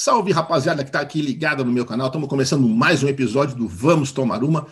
[0.00, 2.06] Salve, rapaziada que está aqui ligada no meu canal.
[2.06, 4.68] Estamos começando mais um episódio do Vamos Tomar Uma.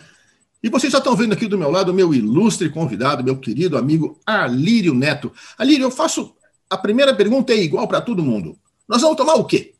[0.63, 3.77] E vocês já estão vendo aqui do meu lado o meu ilustre convidado, meu querido
[3.77, 5.33] amigo Alírio Neto.
[5.57, 6.33] Alírio, eu faço.
[6.69, 8.57] A primeira pergunta é igual para todo mundo.
[8.87, 9.73] Nós vamos tomar o quê?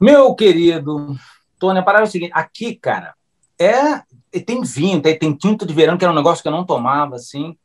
[0.00, 1.16] Meu querido
[1.56, 3.14] Tony, a parada é o seguinte: aqui, cara,
[3.56, 4.02] é.
[4.40, 7.14] Tem vinho, tem, tem tinto de verão, que era um negócio que eu não tomava,
[7.14, 7.56] assim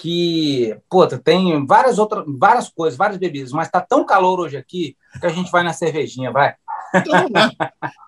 [0.00, 4.96] que, puta, tem várias outras, várias coisas, várias bebidas, mas tá tão calor hoje aqui
[5.20, 6.54] que a gente vai na cervejinha, vai.
[6.94, 7.28] Então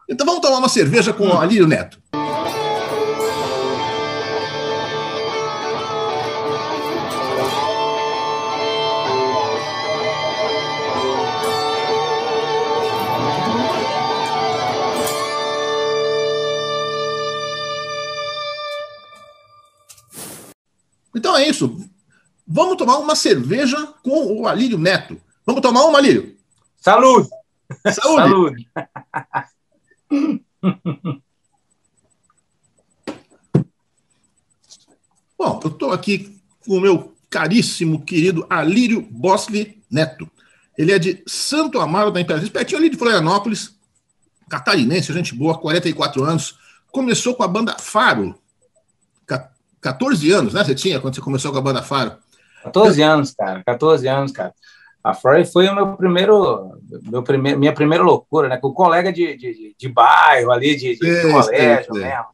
[0.08, 2.00] então vamos tomar uma cerveja com o Alírio Neto.
[21.14, 21.88] Então é isso.
[22.46, 25.20] Vamos tomar uma cerveja com o Alírio Neto.
[25.46, 26.36] Vamos tomar uma, Alírio?
[26.80, 27.28] Saúde!
[27.92, 28.28] Saúde!
[28.28, 28.68] Saúde.
[35.38, 40.30] Bom, eu estou aqui com o meu caríssimo, querido Alírio Bosli Neto.
[40.78, 43.74] Ele é de Santo Amaro da Imperatriz, pertinho ali de Florianópolis,
[44.48, 46.56] catarinense, gente boa, 44 anos.
[46.92, 48.38] Começou com a banda Faro,
[49.82, 50.64] 14 anos, né?
[50.64, 52.12] Você tinha quando você começou com a banda Faro?
[52.62, 53.62] 14 anos, cara.
[53.66, 54.54] 14 anos, cara.
[55.02, 58.56] A Faro foi o meu primeiro, meu primeiro, minha primeira loucura, né?
[58.56, 62.26] Com o colega de, de, de bairro ali, de, de é, colégio é, mesmo.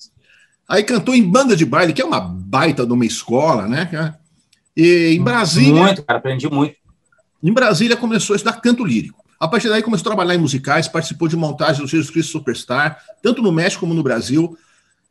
[0.69, 4.14] Aí cantou em banda de baile, que é uma baita de uma escola, né?
[4.76, 5.82] E em Brasília.
[5.82, 6.76] Muito, cara, aprendi muito.
[7.42, 9.24] Em Brasília começou a estudar canto lírico.
[9.41, 13.00] A partir daí começou a trabalhar em musicais, participou de montagem do Jesus Cristo Superstar,
[13.22, 14.58] tanto no México como no Brasil.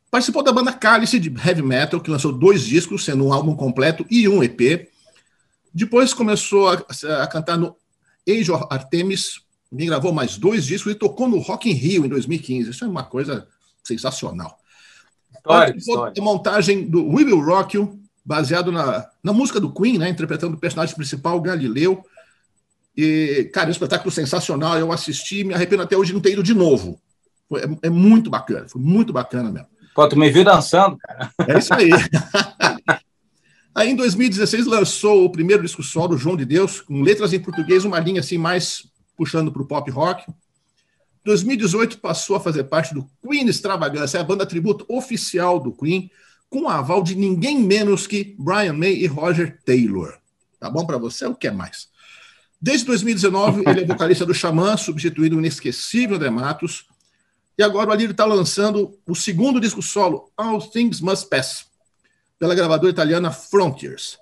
[0.10, 4.06] Participou da banda Cálice de Heavy Metal, que lançou dois discos, sendo um álbum completo
[4.10, 4.90] e um EP.
[5.74, 6.84] Depois começou a,
[7.22, 7.76] a cantar no
[8.28, 9.42] Age of Artemis,
[9.72, 12.70] gravou mais dois discos e tocou no Rock in Rio em 2015.
[12.70, 13.48] Isso é uma coisa
[13.84, 14.58] sensacional.
[15.44, 20.10] Participou da montagem do We Will Rock You, baseado na, na música do Queen, né,
[20.10, 22.04] interpretando o personagem principal, Galileu.
[22.96, 24.78] E, cara, é um espetáculo sensacional.
[24.78, 27.00] Eu assisti, me arrependo até hoje de não ter ido de novo.
[27.48, 29.68] Foi, é, é muito bacana, foi muito bacana mesmo.
[29.98, 31.32] Pô, tu me viu dançando, cara.
[31.48, 31.90] É isso aí.
[33.74, 37.84] aí em 2016 lançou o primeiro disco solo, João de Deus, com letras em português,
[37.84, 40.24] uma linha assim mais puxando para o pop rock.
[41.26, 46.12] 2018 passou a fazer parte do Queen Extravagância, a banda tributo oficial do Queen,
[46.48, 50.16] com o aval de ninguém menos que Brian May e Roger Taylor.
[50.60, 51.26] Tá bom para você?
[51.26, 51.88] O que é mais?
[52.62, 56.86] Desde 2019, ele é vocalista do Xamã, substituindo o inesquecível Dematos,
[57.58, 61.66] e agora o Alírio está lançando o segundo disco solo, All Things Must Pass,
[62.38, 64.20] pela gravadora italiana Frontiers.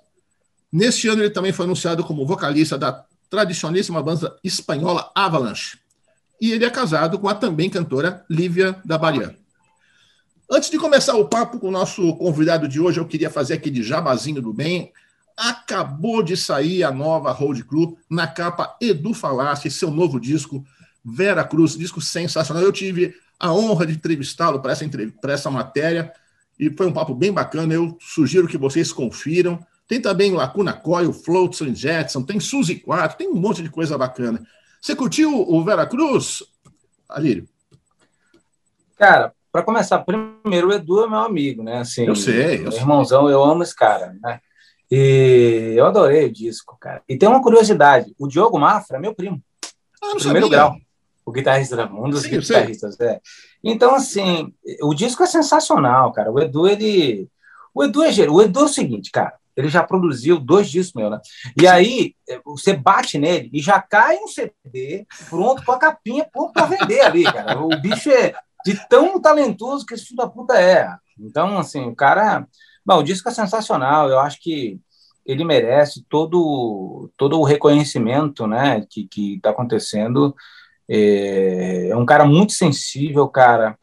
[0.72, 5.78] Neste ano ele também foi anunciado como vocalista da tradicionalíssima banda espanhola Avalanche.
[6.40, 9.36] E ele é casado com a também cantora Lívia da Bahia.
[10.50, 13.82] Antes de começar o papo com o nosso convidado de hoje, eu queria fazer aquele
[13.82, 14.92] jabazinho do bem.
[15.36, 20.64] Acabou de sair a nova Road Crew na capa Edu Falasse, seu novo disco,
[21.04, 22.62] Vera Cruz, disco sensacional.
[22.62, 24.84] Eu tive a honra de entrevistá-lo para essa,
[25.20, 26.12] para essa matéria
[26.58, 27.74] e foi um papo bem bacana.
[27.74, 29.58] Eu sugiro que vocês confiram.
[29.86, 33.70] Tem também o Lacuna Coil, Floats and Jetson, tem Suzy 4, tem um monte de
[33.70, 34.44] coisa bacana.
[34.80, 36.42] Você curtiu o Vera Cruz,
[37.08, 37.48] Alírio?
[38.96, 41.78] Cara, para começar, primeiro o Edu é meu amigo, né?
[41.78, 42.66] Assim, eu sei.
[42.66, 44.40] Eu irmãozão, eu amo esse cara, né?
[44.90, 47.02] E eu adorei o disco, cara.
[47.08, 49.40] E tem uma curiosidade: o Diogo Mafra é meu primo.
[50.02, 50.48] Ah, primeiro sabia.
[50.48, 50.76] grau
[51.26, 52.98] o guitarrista, um dos Sim, guitarristas.
[53.00, 53.20] É.
[53.62, 56.30] Então, assim, o disco é sensacional, cara.
[56.30, 57.28] O Edu, ele.
[57.74, 59.34] O Edu é O Edu é o seguinte, cara.
[59.56, 61.18] Ele já produziu dois discos meu, né?
[61.56, 61.66] E Sim.
[61.66, 62.14] aí,
[62.44, 67.00] você bate nele e já cai um CD pronto com a capinha pronto para vender
[67.00, 67.60] ali, cara.
[67.60, 70.88] O bicho é de tão talentoso que esse filho da puta é.
[71.18, 72.46] Então, assim, o cara.
[72.84, 74.08] Bom, o disco é sensacional.
[74.08, 74.78] Eu acho que
[75.24, 80.32] ele merece todo, todo o reconhecimento né, que está acontecendo
[80.88, 83.76] é, é um cara muito sensível, cara.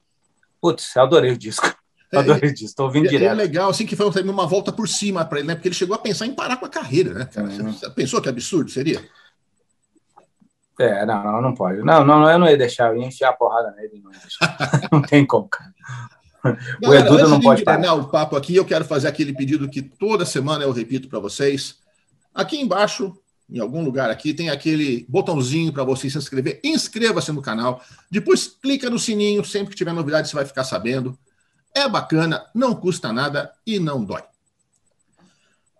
[0.62, 1.68] Putz, adorei o disco.
[2.12, 3.32] É, adorei o disco, estou ouvindo é, direto.
[3.32, 5.56] É legal, assim, que foi uma volta por cima para ele, né?
[5.56, 7.48] Porque ele chegou a pensar em parar com a carreira, né, cara?
[7.48, 7.74] Uhum.
[7.74, 9.04] Você pensou que absurdo seria?
[10.80, 11.84] É, não, não, não pode.
[11.84, 14.02] Não, não, eu não ia deixar, eu ia enfiar a porrada nele.
[14.02, 14.12] Não,
[15.00, 15.74] não tem como, cara.
[16.84, 17.94] o Edu não pode parar.
[17.94, 21.78] o papo aqui, eu quero fazer aquele pedido que toda semana eu repito para vocês.
[22.34, 23.14] Aqui embaixo
[23.50, 26.60] em algum lugar aqui, tem aquele botãozinho para você se inscrever.
[26.63, 27.81] Inscreva-se no canal.
[28.10, 31.18] Depois clica no sininho, sempre que tiver novidade você vai ficar sabendo.
[31.75, 34.24] É bacana, não custa nada e não dói.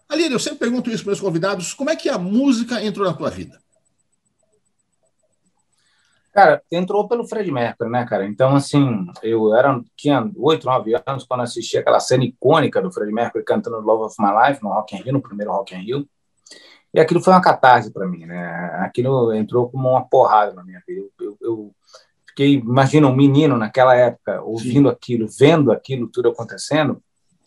[0.10, 3.13] Aline, eu sempre pergunto isso para meus convidados: como é que a música entrou na
[3.13, 3.63] tua vida?
[6.33, 8.25] Cara, entrou pelo Fred Mercury, né, cara?
[8.25, 13.12] Então, assim, eu era, tinha oito, nove anos quando assisti aquela cena icônica do Fred
[13.12, 16.07] Mercury cantando Love of My Life no Rock in Rio, no primeiro Rock in Rio.
[16.94, 18.45] E aquilo foi uma catarse para mim, né?
[18.81, 21.07] Aquilo entrou como uma porrada na minha vida.
[21.19, 21.75] Eu, eu,
[22.28, 24.95] fiquei, imagina, um menino naquela época, ouvindo Sim.
[24.95, 27.01] aquilo, vendo aquilo tudo acontecendo,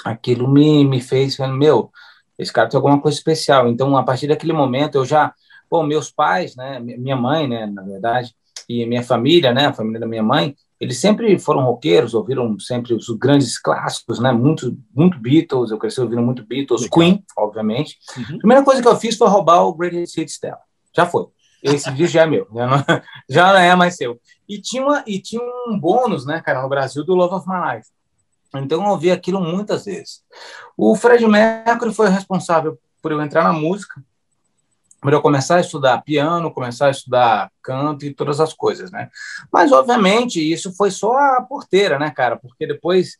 [0.04, 1.90] aquilo me, me fez, meu,
[2.38, 3.68] esse cara tem alguma coisa especial.
[3.68, 5.34] Então, a partir daquele momento, eu já,
[5.70, 8.34] bom, meus pais, né, minha mãe, né, na verdade,
[8.68, 12.94] e minha família, né, a família da minha mãe, eles sempre foram roqueiros, ouviram sempre
[12.94, 16.98] os grandes clássicos, né, muito, muito Beatles, eu cresci ouvindo muito Beatles, Legal.
[16.98, 17.98] Queen, obviamente.
[18.16, 18.36] Uhum.
[18.36, 20.60] A primeira coisa que eu fiz foi roubar o Greatest Hits dela.
[20.94, 21.26] Já foi.
[21.62, 22.76] Esse disco já é meu, já não,
[23.28, 24.20] já não é mais seu.
[24.48, 27.76] E tinha, uma, e tinha um bônus, né, cara, no Brasil, do Love of My
[27.76, 27.88] Life.
[28.54, 30.22] Então eu ouvi aquilo muitas vezes.
[30.76, 34.02] O Fred Mercury foi responsável por eu entrar na música,
[35.14, 39.08] eu começar a estudar piano, começar a estudar canto e todas as coisas, né?
[39.52, 42.36] Mas, obviamente, isso foi só a porteira, né, cara?
[42.36, 43.18] Porque depois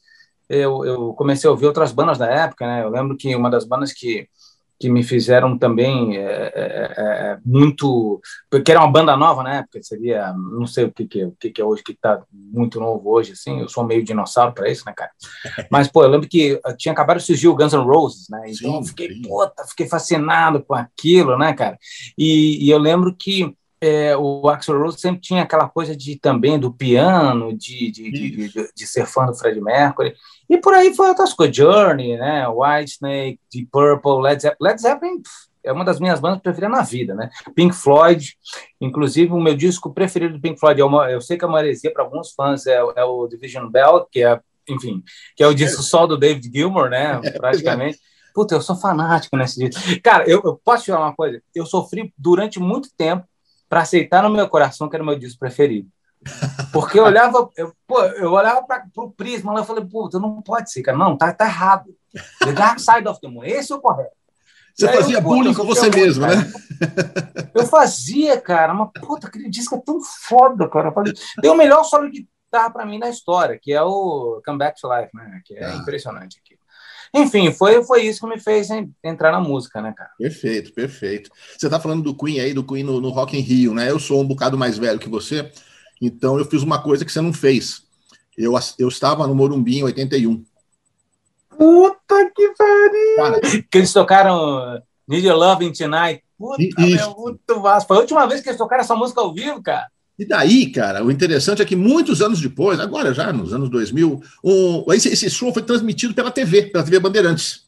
[0.49, 2.83] eu, eu comecei a ouvir outras bandas da época, né?
[2.83, 4.29] Eu lembro que uma das bandas que
[4.78, 8.20] que me fizeram também é, é, muito
[8.50, 11.50] porque era uma banda nova na época seria não sei o que que, o que,
[11.50, 14.84] que é hoje que está muito novo hoje assim eu sou meio dinossauro para isso
[14.87, 15.11] né cara?
[15.70, 18.43] Mas pô eu lembro que tinha acabado de surgir o Guns N' Roses né?
[18.46, 19.23] Então sim, eu fiquei sim.
[19.23, 21.78] puta fiquei fascinado com aquilo né cara?
[22.19, 23.55] E, e eu lembro que
[23.87, 28.49] é, o Axel Rose sempre tinha aquela coisa de também do piano, de, de, de,
[28.49, 30.15] de, de ser fã do Fred Mercury.
[30.49, 34.69] E por aí foi outras coisas, Journey, né, Whitesnake, Deep Purple, Led Zeppelin.
[34.69, 35.23] Led Zeppelin
[35.65, 37.29] é uma das minhas bandas preferidas na vida, né?
[37.55, 38.37] Pink Floyd,
[38.81, 41.59] inclusive o meu disco preferido do Pink Floyd, é uma, eu sei que é uma
[41.59, 45.03] heresia para alguns fãs, é, é, o Division Bell, que é, enfim,
[45.37, 47.99] que é o disco só do David Gilmour, né, praticamente.
[48.33, 50.00] Puta, eu sou fanático nesse disco.
[50.03, 51.43] Cara, eu, eu posso te falar uma coisa?
[51.55, 53.27] Eu sofri durante muito tempo
[53.68, 55.88] para aceitar no meu coração que era o meu disco preferido.
[56.72, 60.42] Porque eu olhava, eu, pô, eu olhava para o prisma e eu falei, puta, não
[60.42, 60.98] pode ser, cara.
[60.98, 61.94] Não, tá, tá errado.
[62.40, 64.16] The Dark Side of the Moon, esse é o correto.
[64.74, 66.34] Você fazia eu, bullying com você mesmo, né?
[67.54, 70.92] Eu fazia, cara, mas puta, aquele disco é tão foda, cara.
[71.40, 74.78] Deu o melhor solo de guitarra para mim na história, que é o Come Back
[74.78, 75.40] to Life, né?
[75.46, 75.76] Que é ah.
[75.76, 76.56] impressionante aqui.
[77.14, 78.69] Enfim, foi, foi isso que me fez
[79.03, 80.11] entrar na música, né, cara?
[80.19, 81.31] Perfeito, perfeito.
[81.56, 83.91] Você tá falando do Queen aí, do Queen no, no Rock in Rio, né?
[83.91, 85.50] Eu sou um bocado mais velho que você,
[86.00, 87.82] então eu fiz uma coisa que você não fez.
[88.37, 90.44] Eu, eu estava no Morumbi em 81.
[91.56, 93.64] Puta que pariu!
[93.70, 96.23] Que eles tocaram Need Your Love Tonight.
[96.38, 97.87] Puta, meu, muito vasto.
[97.87, 99.87] Foi a última vez que eles tocaram essa música ao vivo, cara.
[100.18, 104.22] E daí, cara, o interessante é que muitos anos depois, agora já nos anos 2000,
[104.42, 107.66] um, esse, esse show foi transmitido pela TV, pela TV Bandeirantes.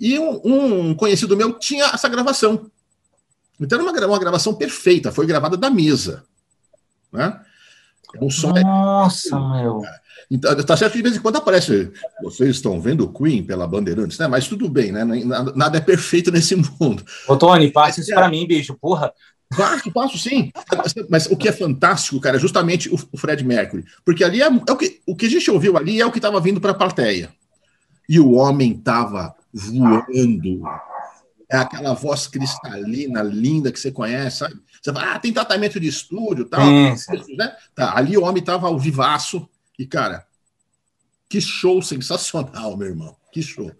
[0.00, 2.70] E um, um conhecido meu tinha essa gravação.
[3.60, 6.24] Então era uma, uma gravação perfeita, foi gravada da mesa.
[7.12, 7.38] Né?
[8.20, 9.40] O som é Nossa, é...
[9.40, 9.82] meu.
[10.30, 11.92] Então, tá certo que de vez em quando aparece,
[12.22, 14.26] vocês estão vendo o Queen pela Bandeirantes, né?
[14.26, 15.04] Mas tudo bem, né?
[15.54, 17.04] Nada é perfeito nesse mundo.
[17.28, 18.14] Ô, Tony, passe isso é.
[18.14, 19.12] para mim, bicho, porra.
[19.56, 20.52] Passo, passo sim.
[21.08, 23.84] Mas o que é fantástico, cara, é justamente o, o Fred Mercury.
[24.04, 26.18] Porque ali é, é, o, que, o que a gente ouviu ali é o que
[26.18, 27.32] estava vindo para a plateia.
[28.08, 30.62] E o homem estava voando.
[31.50, 34.56] É aquela voz cristalina, linda que você conhece, sabe?
[34.82, 36.60] Você fala, ah, tem tratamento de estúdio tal.
[36.60, 36.94] É,
[37.38, 37.56] né?
[37.74, 39.48] tá, ali o homem estava ao vivaço.
[39.78, 40.26] E, cara,
[41.28, 43.16] que show sensacional, meu irmão.
[43.32, 43.70] Que show.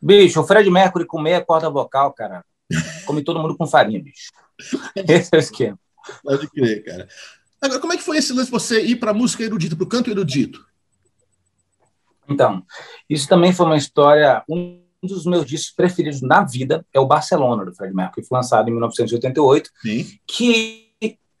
[0.00, 2.44] Bicho, o Fred Mercury com meia corda vocal, cara.
[3.06, 4.32] Come todo mundo com farinha, bicho.
[4.96, 5.78] Esse é o esquema.
[6.22, 7.08] Pode crer, cara.
[7.60, 9.84] Agora, como é que foi esse lance de você ir para a música erudita, para
[9.84, 10.66] o canto erudito?
[12.28, 12.64] Então,
[13.08, 14.42] isso também foi uma história.
[14.48, 18.36] Um dos meus discos preferidos na vida é o Barcelona, do Fred Mercury, que foi
[18.36, 20.18] lançado em 1988, Sim.
[20.26, 20.92] que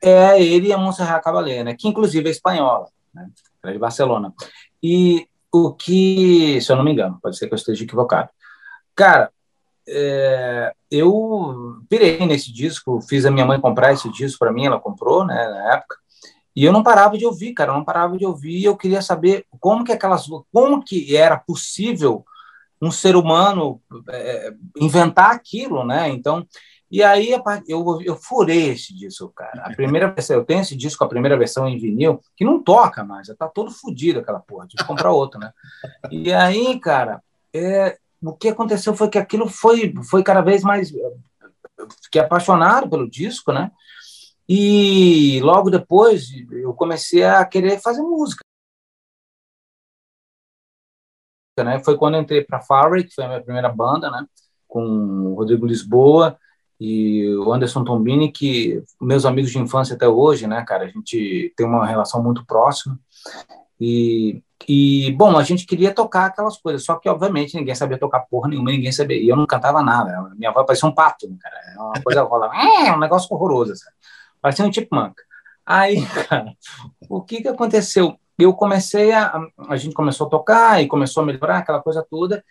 [0.02, 1.76] é ele e a Montserrat Caballé, né?
[1.78, 3.28] que inclusive é espanhola, né?
[3.64, 4.34] é de Barcelona.
[4.82, 8.30] E o que, se eu não me engano, pode ser que eu esteja equivocado.
[8.96, 9.30] Cara,
[9.88, 14.80] é, eu pirei nesse disco, fiz a minha mãe comprar esse disco para mim, ela
[14.80, 15.96] comprou, né, na época,
[16.54, 19.46] e eu não parava de ouvir, cara, eu não parava de ouvir, eu queria saber
[19.58, 22.24] como que aquelas, como que era possível
[22.80, 26.46] um ser humano é, inventar aquilo, né, então,
[26.90, 27.30] e aí
[27.66, 31.38] eu, eu furei esse disco, cara, a primeira versão, eu tenho esse disco, a primeira
[31.38, 35.10] versão em vinil, que não toca mais, já tá todo fodido aquela porra, que comprar
[35.10, 35.52] outro, né,
[36.10, 37.22] e aí, cara,
[37.54, 40.92] é, o que aconteceu foi que aquilo foi, foi cada vez mais.
[42.02, 43.70] Fiquei apaixonado pelo disco, né?
[44.48, 48.42] E logo depois eu comecei a querer fazer música.
[51.58, 51.82] Né?
[51.84, 54.26] Foi quando entrei para Farley, que foi a minha primeira banda, né?
[54.72, 56.38] com o Rodrigo Lisboa,
[56.80, 61.52] e o Anderson Tombini, que meus amigos de infância até hoje, né, cara, a gente
[61.56, 62.98] tem uma relação muito próxima.
[63.82, 68.20] E, e bom, a gente queria tocar aquelas coisas, só que obviamente ninguém sabia tocar
[68.20, 69.20] porra nenhuma, ninguém sabia.
[69.20, 72.50] E eu não cantava nada, minha voz parecia um pato, cara, é uma coisa rola,
[72.54, 73.96] é um negócio horroroso, sabe?
[74.40, 75.22] parecia um manca.
[75.66, 76.52] Aí, cara,
[77.10, 78.16] o que que aconteceu?
[78.38, 82.44] Eu comecei a, a gente começou a tocar e começou a melhorar aquela coisa toda.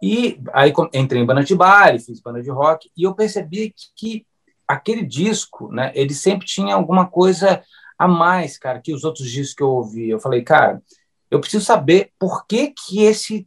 [0.00, 3.86] E aí entrei em banda de baile, fiz banda de rock, e eu percebi que,
[3.96, 4.26] que
[4.66, 7.62] aquele disco, né, ele sempre tinha alguma coisa
[7.98, 10.08] a mais, cara, que os outros discos que eu ouvi.
[10.08, 10.80] Eu falei, cara,
[11.30, 13.46] eu preciso saber por que que esse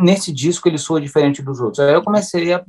[0.00, 1.80] nesse disco ele soa diferente dos outros.
[1.80, 2.64] Aí eu comecei a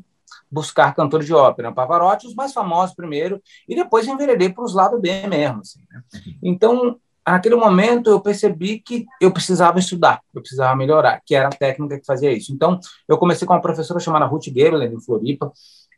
[0.50, 5.01] buscar cantores de ópera, Pavarotti, os mais famosos primeiro, e depois enveredei para os lados
[5.01, 5.60] B mesmo.
[5.62, 6.01] Assim, né?
[6.41, 11.51] Então, naquele momento eu percebi que eu precisava estudar, eu precisava melhorar, que era a
[11.51, 12.53] técnica que fazia isso.
[12.53, 15.51] Então, eu comecei com uma professora chamada Ruth Gerland, em Floripa,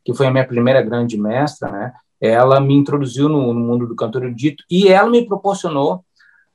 [0.07, 1.93] que foi a minha primeira grande mestra, né?
[2.21, 6.01] Ela me introduziu no, no mundo do cantor erudito e ela me proporcionou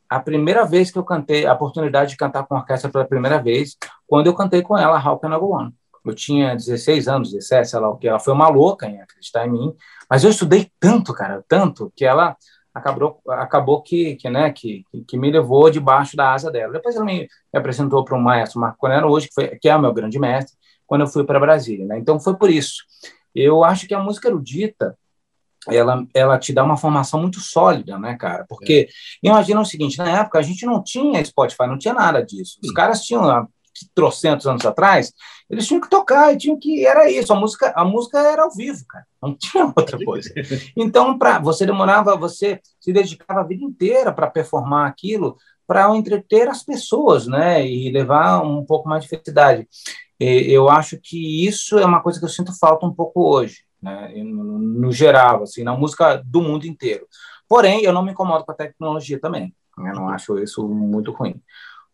[0.09, 3.76] a primeira vez que eu cantei, a oportunidade de cantar com orquestra pela primeira vez,
[4.06, 5.71] quando eu cantei com ela How Can I Go On.
[6.02, 8.09] Eu tinha 16 anos, 17, sei lá o que.
[8.09, 9.75] Ela foi uma louca em acreditar em mim,
[10.09, 12.35] mas eu estudei tanto, cara, tanto, que ela
[12.73, 16.73] acabou, acabou que, que, né, que, que me levou debaixo da asa dela.
[16.73, 19.80] Depois ela me, apresentou para o maestro Marco Conero hoje, que, foi, que é o
[19.80, 20.56] meu grande mestre,
[20.87, 21.85] quando eu fui para Brasília.
[21.85, 21.99] Né?
[21.99, 22.82] Então foi por isso.
[23.34, 24.96] Eu acho que a música erudita,
[25.68, 28.44] ela, ela te dá uma formação muito sólida, né, cara?
[28.48, 29.28] Porque é.
[29.28, 32.58] imagina o seguinte, na época a gente não tinha Spotify, não tinha nada disso.
[32.62, 32.74] Os Sim.
[32.74, 33.48] caras tinham
[33.94, 35.12] trocentos anos atrás,
[35.48, 38.84] eles tinham que tocar tinham que era isso, a música, a música era ao vivo,
[38.86, 40.32] cara, não tinha outra coisa.
[40.76, 45.36] Então, para você demorava, você se dedicava a vida inteira para performar aquilo,
[45.66, 49.66] para entreter as pessoas, né, e levar um pouco mais de felicidade.
[50.23, 54.12] Eu acho que isso é uma coisa que eu sinto falta um pouco hoje, né,
[54.23, 57.07] no, no geral, assim, na música do mundo inteiro.
[57.49, 59.55] Porém, eu não me incomodo com a tecnologia também.
[59.76, 61.41] Eu não acho isso muito ruim.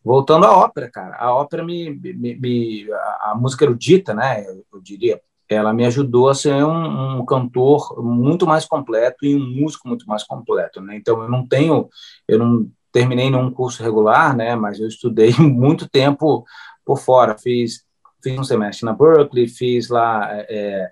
[0.04, 2.86] Voltando à ópera, cara, a ópera me, me, me
[3.22, 8.02] a, música erudita, né, eu, eu, diria, ela me ajudou a ser um, um, cantor
[8.02, 10.96] muito mais completo e um músico muito mais completo, né?
[10.96, 11.88] Então eu não tenho,
[12.26, 14.54] eu não terminei nenhum curso regular, né?
[14.54, 16.44] Mas eu estudei muito tempo
[16.84, 17.87] por fora, fiz
[18.22, 20.90] fiz um semestre na Berkeley, fiz lá, é,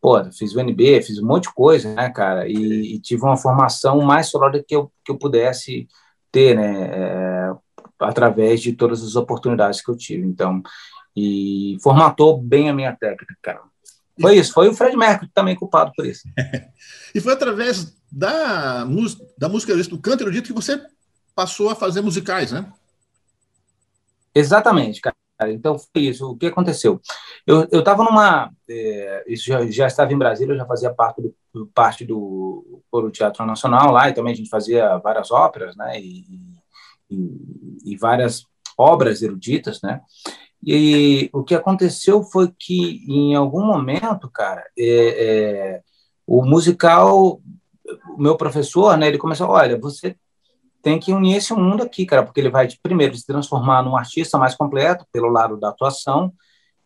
[0.00, 2.48] pô, fiz o NB, fiz um monte de coisa, né, cara?
[2.48, 5.88] E, e tive uma formação mais sólida que eu que eu pudesse
[6.30, 6.90] ter, né?
[6.92, 7.54] É,
[8.00, 10.24] através de todas as oportunidades que eu tive.
[10.26, 10.62] Então,
[11.16, 13.60] e formatou bem a minha técnica, cara.
[14.20, 16.22] Foi isso, foi o Fred Mercury também culpado por isso.
[17.14, 18.84] e foi através da,
[19.36, 20.80] da música do canto erudito que você
[21.34, 22.72] passou a fazer musicais, né?
[24.34, 25.16] Exatamente, cara.
[25.46, 26.30] Então foi isso.
[26.30, 27.00] O que aconteceu?
[27.46, 28.50] Eu estava numa.
[28.68, 33.46] É, já, já, estava em Brasília, eu já fazia parte do, parte do Coro Teatro
[33.46, 36.00] Nacional lá, e também a gente fazia várias óperas, né?
[36.00, 36.24] E,
[37.10, 38.44] e, e várias
[38.76, 40.00] obras eruditas, né?
[40.64, 45.82] E o que aconteceu foi que, em algum momento, cara, é, é,
[46.26, 47.40] o musical,
[48.16, 50.16] o meu professor, né, ele começou, olha, você
[50.82, 54.38] tem que unir esse mundo aqui, cara, porque ele vai, primeiro, se transformar num artista
[54.38, 56.32] mais completo, pelo lado da atuação,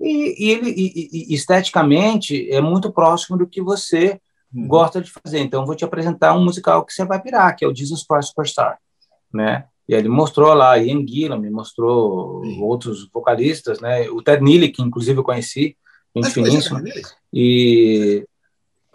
[0.01, 4.21] e, e ele, e, e, esteticamente, é muito próximo do que você
[4.53, 4.67] uhum.
[4.67, 5.41] gosta de fazer.
[5.41, 8.31] Então, vou te apresentar um musical que você vai pirar, que é o Jesus Christ
[8.31, 8.79] Superstar,
[9.33, 9.67] né?
[9.89, 12.63] E ele mostrou lá Ian Gillan, me mostrou Sim.
[12.63, 14.09] outros vocalistas, né?
[14.11, 15.77] O Ted Neely, que inclusive eu conheci,
[16.17, 16.83] gente finíssima.
[17.33, 18.27] E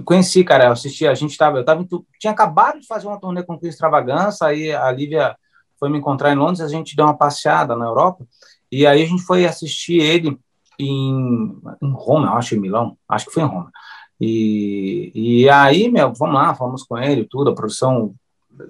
[0.04, 1.86] conheci, cara, eu assisti, a gente tava, eu tava,
[2.20, 5.36] tinha acabado de fazer uma turnê com o Extravagança, aí a Lívia
[5.80, 8.26] foi me encontrar em Londres, a gente deu uma passeada na Europa,
[8.72, 10.38] e aí a gente foi assistir ele
[10.80, 13.72] em, em Roma, acho, em Milão, acho que foi em Roma.
[14.20, 18.16] E, e aí, meu, vamos lá, falamos com ele, tudo, a produção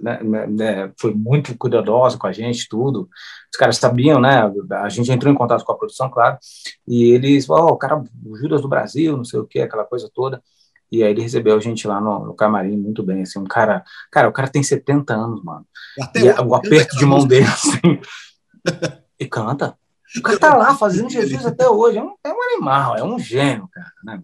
[0.02, 3.10] né, né, né, foi muito cuidadosa com a gente, tudo.
[3.52, 4.52] Os caras sabiam, né?
[4.72, 6.38] A gente entrou em contato com a produção, claro,
[6.86, 9.86] e eles, ó, oh, o cara, o Judas do Brasil, não sei o que, aquela
[9.86, 10.42] coisa toda.
[10.92, 13.84] E aí ele recebeu a gente lá no, no, camarim muito bem, assim, um cara,
[14.12, 15.66] cara, o cara tem 70 anos, mano.
[16.02, 18.00] Até e o aperto de mão dele, assim,
[19.20, 19.78] e canta.
[20.18, 23.20] O cara tá lá fazendo Jesus até hoje, é um, é um animal, é um
[23.20, 24.24] gênio, cara, né?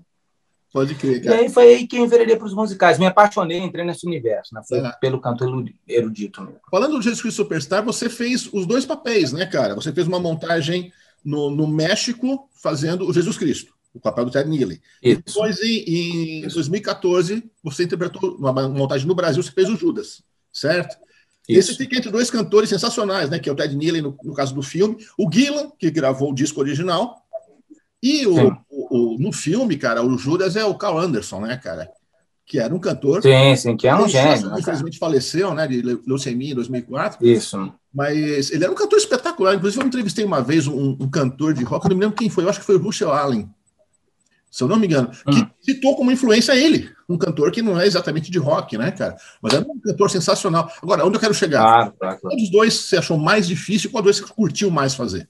[0.74, 1.36] Pode crer, cara.
[1.36, 2.98] E aí foi aí que eu enveredei para os musicais.
[2.98, 4.62] Me apaixonei, entrei nesse universo, né?
[4.67, 4.91] Foi é.
[4.93, 5.46] pelo canto
[5.88, 6.60] erudito mesmo.
[6.72, 9.75] Falando do Jesus Cristo Superstar, você fez os dois papéis, né, cara?
[9.75, 10.91] Você fez uma montagem
[11.24, 14.81] no, no México fazendo o Jesus Cristo, o papel do Ted Neely.
[15.01, 15.21] Isso.
[15.25, 20.97] Depois, em, em 2014, você interpretou uma montagem no Brasil, você fez o Judas, certo?
[21.47, 21.71] Isso.
[21.71, 23.38] Esse fica entre dois cantores sensacionais, né?
[23.38, 26.35] Que é o Ted Neely, no, no caso do filme, o Gillan, que gravou o
[26.35, 27.21] disco original,
[28.01, 31.89] e o, o, o, no filme, cara, o Judas é o Carl Anderson, né, cara?
[32.45, 33.21] que era um cantor.
[33.21, 34.50] Sim, sim, que é um gênio.
[34.50, 37.25] Né, infelizmente faleceu, né, de leucemia em 2004.
[37.25, 37.73] Isso.
[37.93, 39.55] Mas ele era um cantor espetacular.
[39.55, 42.43] Inclusive, eu entrevistei uma vez um, um cantor de rock, não me lembro quem foi,
[42.43, 43.50] eu acho que foi o Russell Allen,
[44.53, 45.31] se eu não me engano, hum.
[45.31, 49.15] que citou como influência ele, um cantor que não é exatamente de rock, né, cara?
[49.41, 50.72] Mas era um cantor sensacional.
[50.79, 51.63] Agora, onde eu quero chegar?
[51.63, 54.93] Claro, claro, Qual dos dois você achou mais difícil e qual dos você curtiu mais
[54.93, 55.27] fazer?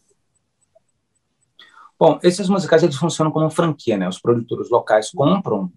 [1.97, 4.09] Bom, esses musicais eles funcionam como franquia, né?
[4.09, 5.71] Os produtores locais compram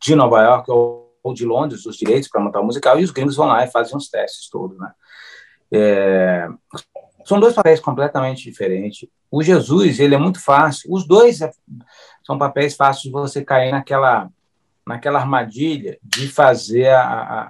[0.00, 3.34] de Nova York ou, de Londres os direitos para montar o musical e os gringos
[3.34, 4.92] vão lá e fazem os testes todos, né?
[5.72, 6.48] É,
[7.24, 9.08] são dois papéis completamente diferentes.
[9.32, 10.92] O Jesus, ele é muito fácil.
[10.92, 11.50] Os dois é,
[12.24, 14.30] são papéis fáceis de você cair naquela
[14.86, 17.40] naquela armadilha de fazer a, a,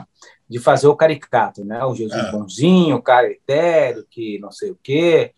[0.00, 0.06] a
[0.48, 1.82] de fazer o caricato, né?
[1.84, 2.30] O Jesus é.
[2.30, 5.32] bonzinho, o cara etéreo, que não sei o quê,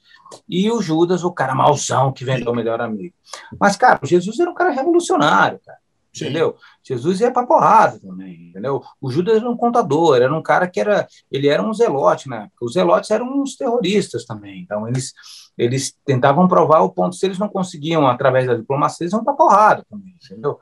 [0.48, 3.14] e o Judas, o cara mauzão que vendeu o melhor amigo.
[3.58, 5.78] Mas, cara, o Jesus era um cara revolucionário, cara.
[6.12, 6.24] Sim.
[6.24, 6.56] Entendeu?
[6.82, 8.82] Jesus ia pra porrada também, entendeu?
[9.00, 11.06] O Judas era um contador, era um cara que era.
[11.30, 12.50] Ele era um zelote, né?
[12.60, 14.62] Os zelotes eram uns terroristas também.
[14.62, 15.12] Então, eles,
[15.56, 17.16] eles tentavam provar o ponto.
[17.16, 20.58] Se eles não conseguiam, através da diplomacia, eles iam pra porrada também, entendeu?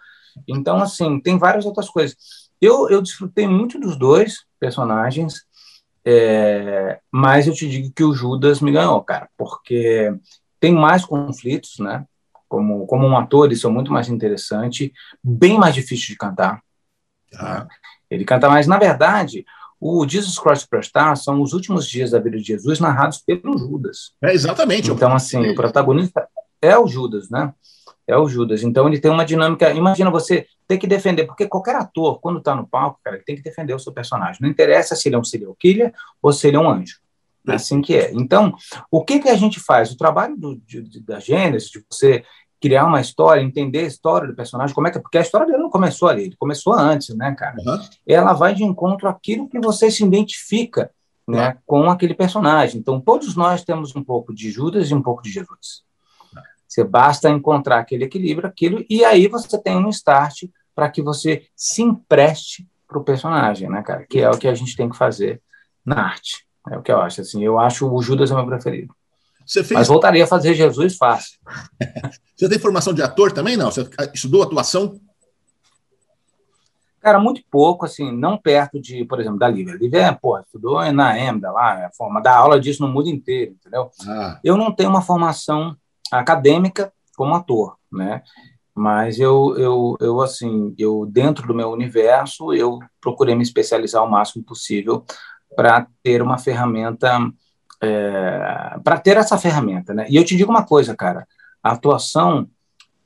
[0.48, 2.16] Então, assim, tem várias outras coisas.
[2.60, 5.44] Eu, eu desfrutei muito dos dois personagens.
[6.06, 10.14] É, mas eu te digo que o Judas me ganhou, cara, porque
[10.60, 12.04] tem mais conflitos, né?
[12.46, 16.62] Como, como um ator, isso é muito mais interessante, bem mais difícil de cantar.
[17.36, 17.66] Ah.
[18.10, 18.66] Ele canta mais.
[18.66, 19.44] Na verdade,
[19.80, 24.12] o Jesus Christ Superstar são os últimos dias da vida de Jesus narrados pelo Judas.
[24.22, 24.90] É, exatamente.
[24.90, 26.26] Então, assim, o protagonista
[26.60, 27.52] é o Judas, né?
[28.06, 28.62] É o Judas.
[28.62, 29.70] Então, ele tem uma dinâmica.
[29.72, 33.36] Imagina você ter que defender, porque qualquer ator, quando está no palco, cara, ele tem
[33.36, 34.38] que defender o seu personagem.
[34.40, 36.98] Não interessa se ele é um serial killer ou se ele é um anjo.
[37.46, 38.10] É assim que é.
[38.14, 38.54] Então,
[38.90, 39.90] o que, que a gente faz?
[39.90, 42.24] O trabalho do, de, da Gênesis, de você
[42.64, 45.58] criar uma história, entender a história do personagem, como é que porque a história dele
[45.58, 47.56] não começou ali, ele começou antes, né, cara?
[47.58, 47.78] Uhum.
[48.06, 50.90] Ela vai de encontro àquilo que você se identifica,
[51.28, 51.54] né, uhum.
[51.66, 52.80] com aquele personagem.
[52.80, 55.84] Então, todos nós temos um pouco de Judas e um pouco de Jesus.
[56.66, 61.42] Você basta encontrar aquele equilíbrio, aquilo, e aí você tem um start para que você
[61.54, 64.06] se empreste para o personagem, né, cara?
[64.08, 65.42] Que é o que a gente tem que fazer
[65.84, 66.46] na arte.
[66.70, 67.20] É o que eu acho.
[67.20, 68.94] Assim, eu acho o Judas é o meu preferido.
[69.46, 69.70] Fez...
[69.70, 71.38] Mas voltaria a fazer Jesus fácil.
[72.36, 73.70] você tem formação de ator também, não?
[73.70, 74.98] Você estudou atuação?
[77.04, 79.74] Cara, muito pouco, assim, não perto de, por exemplo, da Lívia.
[79.74, 83.54] A Lívia, pô, estudou na EMDA lá, é forma, dá aula disso no mundo inteiro,
[83.60, 83.90] entendeu?
[84.08, 84.40] Ah.
[84.42, 85.76] Eu não tenho uma formação
[86.10, 88.22] acadêmica como ator, né?
[88.74, 94.10] Mas eu, eu, eu, assim, eu dentro do meu universo, eu procurei me especializar o
[94.10, 95.04] máximo possível
[95.54, 97.18] para ter uma ferramenta,
[97.84, 100.06] é, para ter essa ferramenta, né?
[100.08, 101.26] E eu te digo uma coisa, cara,
[101.62, 102.48] a atuação,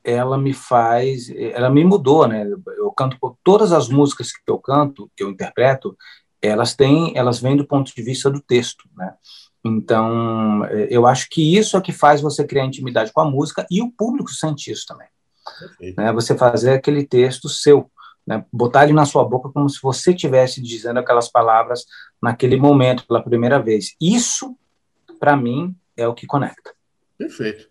[0.03, 2.47] ela me faz, ela me mudou, né?
[2.77, 5.95] Eu canto todas as músicas que eu canto, que eu interpreto,
[6.41, 9.13] elas têm, elas vêm do ponto de vista do texto, né?
[9.63, 13.65] Então, é, eu acho que isso é que faz você criar intimidade com a música
[13.69, 15.07] e o público sente isso também.
[15.97, 16.11] Né?
[16.13, 17.91] Você fazer aquele texto seu,
[18.25, 18.45] né?
[18.51, 21.85] botar ele na sua boca como se você estivesse dizendo aquelas palavras
[22.21, 23.95] naquele momento, pela primeira vez.
[23.99, 24.55] Isso,
[25.19, 26.73] para mim, é o que conecta.
[27.17, 27.69] Perfeito.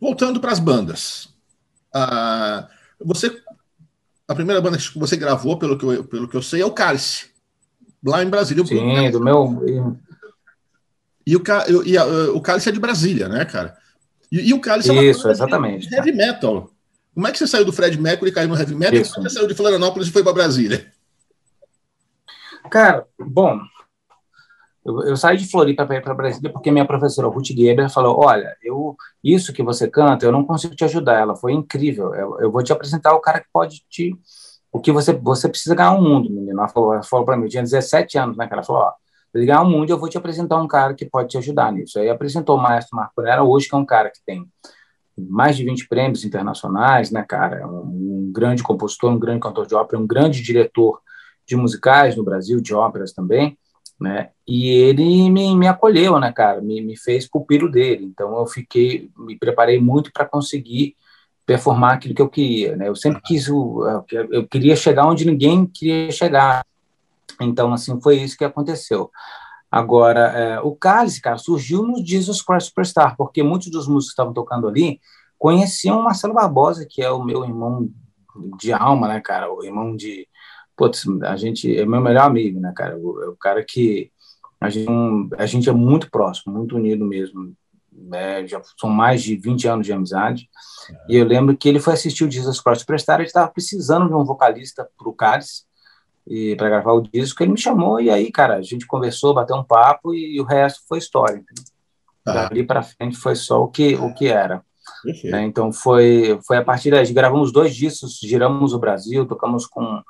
[0.00, 1.28] Voltando para as bandas.
[1.92, 2.68] Ah,
[3.00, 3.40] você,
[4.26, 6.72] a primeira banda que você gravou, pelo que eu, pelo que eu sei, é o
[6.72, 7.30] Cálice,
[8.04, 8.64] lá em Brasília.
[8.66, 9.94] Sim, do meu
[11.26, 11.42] e o,
[11.84, 13.76] e a, o Cálice é de Brasília, né, cara?
[14.30, 15.92] E, e o Cálice é Isso, exatamente.
[15.94, 16.70] heavy metal.
[17.14, 19.00] Como é que você saiu do Fred Mercury e caiu no heavy metal?
[19.00, 19.14] Isso.
[19.14, 20.92] Como você saiu de Florianópolis e foi para Brasília?
[22.70, 23.60] Cara, bom,
[24.84, 28.22] eu, eu saí de Floripa para ir para Brasília porque minha professora Ruth Geber falou:
[28.22, 31.20] Olha, eu, isso que você canta, eu não consigo te ajudar.
[31.20, 32.14] Ela foi incrível.
[32.14, 34.14] Eu, eu vou te apresentar o cara que pode te.
[34.70, 36.58] O que você, você precisa ganhar o um mundo, menino.
[36.58, 38.48] Ela falou, falou para mim, eu tinha 17 anos, né?
[38.50, 38.92] Ela falou: Ó,
[39.34, 41.98] ligar ao mundo, eu vou te apresentar um cara que pode te ajudar nisso.
[41.98, 44.46] Aí apresentou o maestro Marco Pereira hoje, que é um cara que tem
[45.16, 47.60] mais de 20 prêmios internacionais, né, cara?
[47.60, 51.00] É um, um, grande compositor, um grande cantor de ópera, um grande diretor
[51.46, 53.56] de musicais no Brasil, de óperas também,
[54.00, 54.30] né?
[54.46, 56.60] E ele me, me acolheu, né, cara?
[56.60, 58.04] Me, me fez pupilo dele.
[58.04, 60.96] Então eu fiquei, me preparei muito para conseguir
[61.46, 62.88] performar aquilo que eu queria, né?
[62.88, 66.64] Eu sempre quis, eu, eu queria chegar onde ninguém queria chegar.
[67.40, 69.10] Então, assim, foi isso que aconteceu.
[69.70, 74.12] Agora, é, o Cálice, cara, surgiu no Jesus Christ Superstar, porque muitos dos músicos que
[74.12, 75.00] estavam tocando ali
[75.36, 77.90] conheciam o Marcelo Barbosa, que é o meu irmão
[78.56, 79.52] de alma, né, cara?
[79.52, 80.28] O irmão de.
[80.76, 82.96] Putz, a gente é meu melhor amigo, né, cara?
[82.98, 84.10] O, é o cara que
[84.60, 84.90] a gente,
[85.36, 87.54] a gente é muito próximo, muito unido mesmo.
[88.12, 90.48] é, já são mais de 20 anos de amizade,
[90.90, 91.12] é.
[91.12, 94.14] e eu lembro que ele foi assistir o Jesus Christ Prestar, ele estava precisando de
[94.14, 95.64] um vocalista para o Cálice,
[96.26, 99.56] e para gravar o disco, ele me chamou e aí, cara, a gente conversou, bateu
[99.56, 101.44] um papo e o resto foi história.
[102.26, 102.48] Ah.
[102.48, 104.62] Dali para frente foi só o que o que era.
[105.24, 105.42] Né?
[105.44, 110.02] Então foi foi a partir daí, gravamos dois discos, giramos o Brasil, tocamos com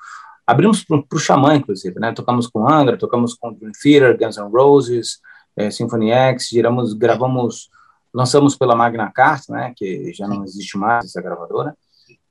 [0.46, 2.12] abrimos para o Xamã, inclusive, né?
[2.12, 5.20] Tocamos com Angra, tocamos com Dream Theater, Guns N' Roses,
[5.56, 7.70] é, Symphony X, giramos, gravamos,
[8.12, 9.72] lançamos pela Magna Carta, né?
[9.76, 11.76] Que já não existe mais essa gravadora.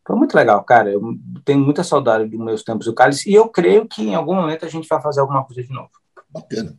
[0.05, 0.91] Foi muito legal, cara.
[0.91, 1.01] Eu
[1.45, 4.65] tenho muita saudade dos meus tempos do Cálice e eu creio que em algum momento
[4.65, 5.89] a gente vai fazer alguma coisa de novo.
[6.29, 6.75] Bacana.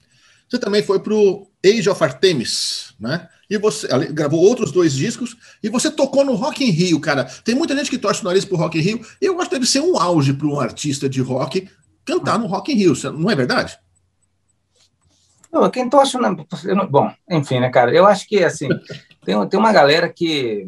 [0.48, 3.28] Você também foi para o Age of Artemis, né?
[3.48, 7.24] E você gravou outros dois discos e você tocou no Rock in Rio, cara.
[7.44, 9.06] Tem muita gente que torce o nariz pro Rock in Rio.
[9.20, 11.68] Eu acho que deve ser um auge para um artista de rock
[12.04, 13.78] cantar no Rock in Rio, não é verdade?
[15.50, 16.34] Não, quem torce, não,
[16.88, 17.94] bom, enfim, né, cara?
[17.94, 18.68] Eu acho que assim
[19.24, 20.66] tem, tem uma galera que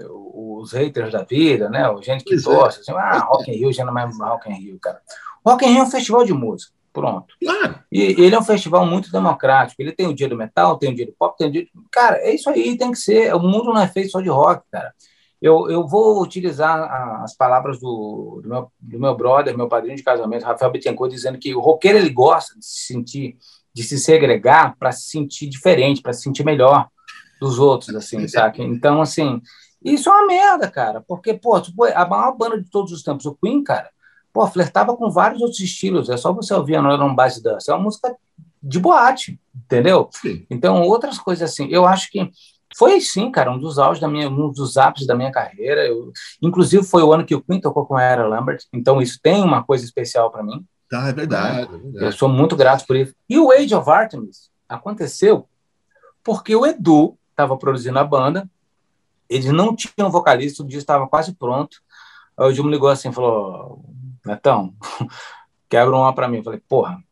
[0.00, 1.88] os haters da vida, né?
[1.88, 2.44] O gente que pois é.
[2.44, 2.80] torce, é.
[2.80, 5.00] assim, ah, Rock in Rio já não é mais Rock in Rio, cara.
[5.44, 7.34] Rock in Rio é um festival de música, pronto.
[7.40, 7.78] Claro.
[7.90, 9.80] E ele é um festival muito democrático.
[9.80, 11.84] Ele tem o dia do metal, tem o dia do pop, tem o dia do...
[11.92, 13.34] Cara, é isso aí, tem que ser.
[13.34, 14.92] O mundo não é feito só de rock, cara.
[15.40, 20.02] Eu, eu vou utilizar as palavras do, do, meu, do meu brother, meu padrinho de
[20.02, 23.36] casamento, Rafael Bittencourt, dizendo que o roqueiro ele gosta de se sentir,
[23.72, 26.88] de se segregar para se sentir diferente, para se sentir melhor
[27.40, 28.64] dos outros, assim, sabe?
[28.64, 29.40] Então, assim,
[29.84, 33.36] isso é uma merda, cara, porque, pô, a maior banda de todos os tempos, o
[33.36, 33.88] Queen, cara,
[34.32, 37.74] pô, flertava com vários outros estilos, é só você ouvir a Northern Bass Dance, é
[37.74, 38.14] uma música
[38.62, 40.08] de boate, entendeu?
[40.12, 40.46] Sim.
[40.50, 42.30] Então, outras coisas assim, eu acho que
[42.76, 45.86] foi sim, cara, um dos auges da minha, um dos ápices da minha carreira.
[45.86, 46.12] Eu,
[46.42, 49.42] inclusive foi o ano que o Queen tocou com a Era Lambert, então isso tem
[49.42, 50.64] uma coisa especial para mim.
[50.92, 53.14] Ah, é verdade, é verdade, Eu sou muito grato por isso.
[53.28, 55.46] E o Age of Artemis aconteceu
[56.22, 58.48] porque o Edu estava produzindo a banda
[59.28, 61.76] eles não tinham vocalista, o disco estava quase pronto.
[62.36, 63.84] Aí o Gil me ligou assim, falou,
[64.28, 64.74] Netão,
[65.68, 66.42] quebra uma para mim.
[66.42, 67.02] Falei, porra,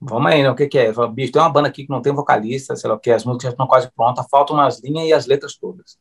[0.00, 0.50] vamos aí, né?
[0.50, 0.92] O que, que é?
[0.92, 3.24] Falou, bicho, tem uma banda aqui que não tem vocalista, sei lá o que, as
[3.24, 5.96] músicas estão quase prontas, faltam umas linhas e as letras todas.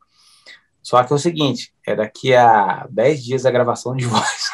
[0.82, 4.50] Só que é o seguinte, é daqui a 10 dias a gravação de voz.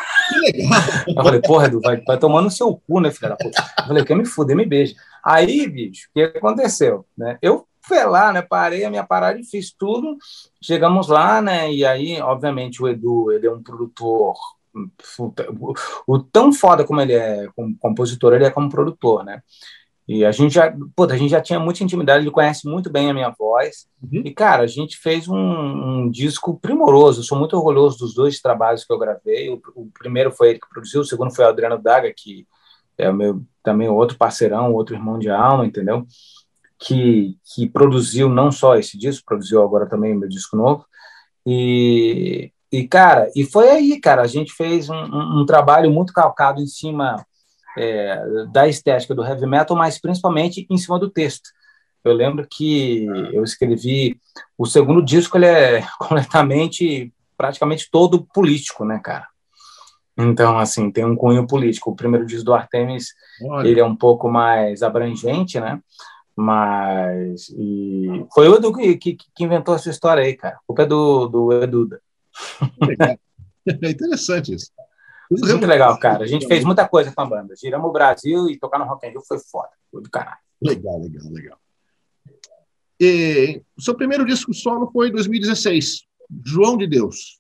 [1.08, 3.64] Eu falei, porra, Edu, vai, vai tomando o seu cu, né, filha da puta?
[3.80, 4.94] Eu falei, quer me fuder, me beija.
[5.26, 7.06] Aí, bicho, o que aconteceu?
[7.18, 7.38] Né?
[7.42, 8.44] Eu fui lá, né?
[8.44, 10.16] Parei a minha parada e fiz tudo.
[10.62, 11.72] Chegamos lá, né?
[11.74, 14.36] E aí, obviamente, o Edu, ele é um produtor
[15.18, 15.74] o,
[16.08, 19.42] o tão foda como ele é como compositor, ele é como produtor, né?
[20.08, 23.10] E a gente já, pô, a gente já tinha muita intimidade, ele conhece muito bem
[23.12, 23.88] a minha voz.
[24.02, 24.24] Uhum.
[24.26, 27.20] E, cara, a gente fez um, um, disco primoroso.
[27.20, 29.52] Eu sou muito orgulhoso dos dois trabalhos que eu gravei.
[29.52, 32.48] O, o, primeiro foi ele que produziu, o segundo foi o Adriano Daga, que
[32.98, 36.08] é o meu também outro parceirão, outro irmão de alma, entendeu?
[36.80, 40.86] que, que produziu não só esse disco, produziu agora também o meu disco novo.
[41.46, 46.14] E, e cara, e foi aí, cara, a gente fez um, um, um trabalho muito
[46.14, 47.26] calcado em cima
[47.78, 51.50] é, da estética do heavy metal, mas principalmente em cima do texto.
[52.04, 54.20] Eu lembro que eu escrevi
[54.58, 59.28] o segundo disco, ele é completamente, praticamente todo político, né, cara?
[60.18, 61.92] Então, assim, tem um cunho político.
[61.92, 63.68] O primeiro disco do Artemis, Olha.
[63.68, 65.80] ele é um pouco mais abrangente, né?
[66.36, 70.56] Mas e foi o Edu que, que, que, inventou essa história aí, cara.
[70.56, 72.02] A culpa é do, do Eduda.
[73.84, 74.72] É interessante isso.
[75.30, 76.24] Muito legal, cara.
[76.24, 77.54] A gente fez muita coisa com a banda.
[77.56, 79.70] Giramos o Brasil e tocar no Rock and Roll foi foda.
[79.92, 80.40] Foi do caralho.
[80.62, 81.60] Legal, legal, legal.
[83.00, 86.02] E, seu primeiro disco solo foi em 2016,
[86.44, 87.40] João de Deus.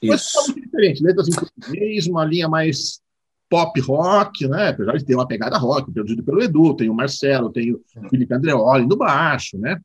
[0.00, 0.36] Isso.
[0.36, 3.00] Mas muito diferente, letras em português, uma linha mais
[3.48, 4.68] pop rock, né?
[4.68, 8.32] Apesar de ter uma pegada rock, produzido pelo Edu, tem o Marcelo, tem o Felipe
[8.32, 9.80] Andreoli no baixo, né?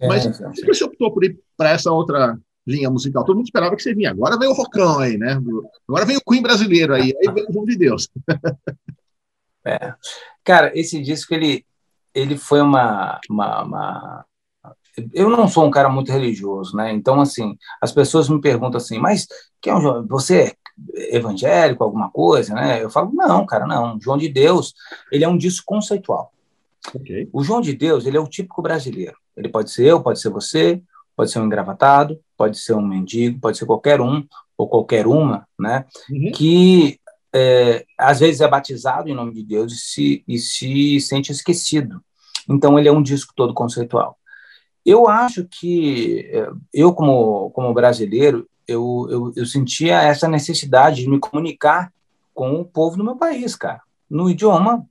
[0.00, 0.24] É, Mas
[0.64, 3.24] você optou por ir para essa outra linha musical?
[3.24, 4.10] Todo mundo esperava que você vinha.
[4.10, 5.38] Agora vem o rockão aí, né?
[5.88, 8.08] Agora vem o Queen brasileiro aí, aí vem o João de Deus.
[9.64, 9.94] É.
[10.42, 11.64] Cara, esse disco, ele,
[12.12, 14.26] ele foi uma, uma, uma
[15.12, 16.92] eu não sou um cara muito religioso, né?
[16.92, 19.26] Então, assim, as pessoas me perguntam assim, mas
[19.60, 20.56] quem é um, você
[20.94, 22.82] evangélico, alguma coisa, né?
[22.82, 23.98] Eu falo, não, cara, não.
[24.00, 24.74] João de Deus,
[25.10, 26.32] ele é um disco conceitual.
[26.94, 27.28] Okay.
[27.32, 29.16] O João de Deus, ele é o típico brasileiro.
[29.36, 30.82] Ele pode ser eu, pode ser você,
[31.16, 34.24] pode ser um engravatado, pode ser um mendigo, pode ser qualquer um
[34.56, 35.84] ou qualquer uma, né?
[36.10, 36.32] Uhum.
[36.32, 37.00] Que
[37.32, 42.02] é, às vezes é batizado em nome de Deus e se, e se sente esquecido.
[42.48, 44.18] Então, ele é um disco todo conceitual.
[44.84, 51.08] Eu acho que é, eu, como, como brasileiro, eu, eu, eu sentia essa necessidade de
[51.08, 51.92] me comunicar
[52.34, 54.86] com o povo do meu país, cara, no idioma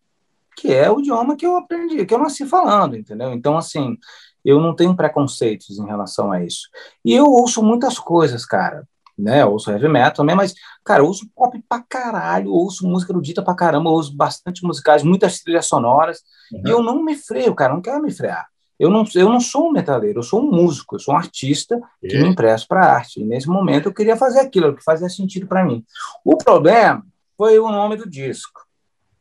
[0.55, 3.31] que é o idioma que eu aprendi, que eu nasci falando, entendeu?
[3.33, 3.97] Então, assim,
[4.43, 6.67] eu não tenho preconceitos em relação a isso.
[7.03, 8.87] E eu ouço muitas coisas, cara.
[9.17, 13.11] Né, eu ouço heavy metal também, mas, cara, eu ouço pop pra caralho, ouço música
[13.11, 16.63] erudita pra caramba, ouço bastante musicais, muitas trilhas sonoras, uhum.
[16.65, 18.47] e eu não me freio, cara, não quero me frear.
[18.79, 21.79] Eu não, eu não sou um metaleiro, eu sou um músico, eu sou um artista
[22.01, 23.21] que me empresto para arte.
[23.21, 25.85] E nesse momento eu queria fazer aquilo que fazia sentido para mim.
[26.25, 27.05] O problema
[27.37, 28.61] foi o nome do disco.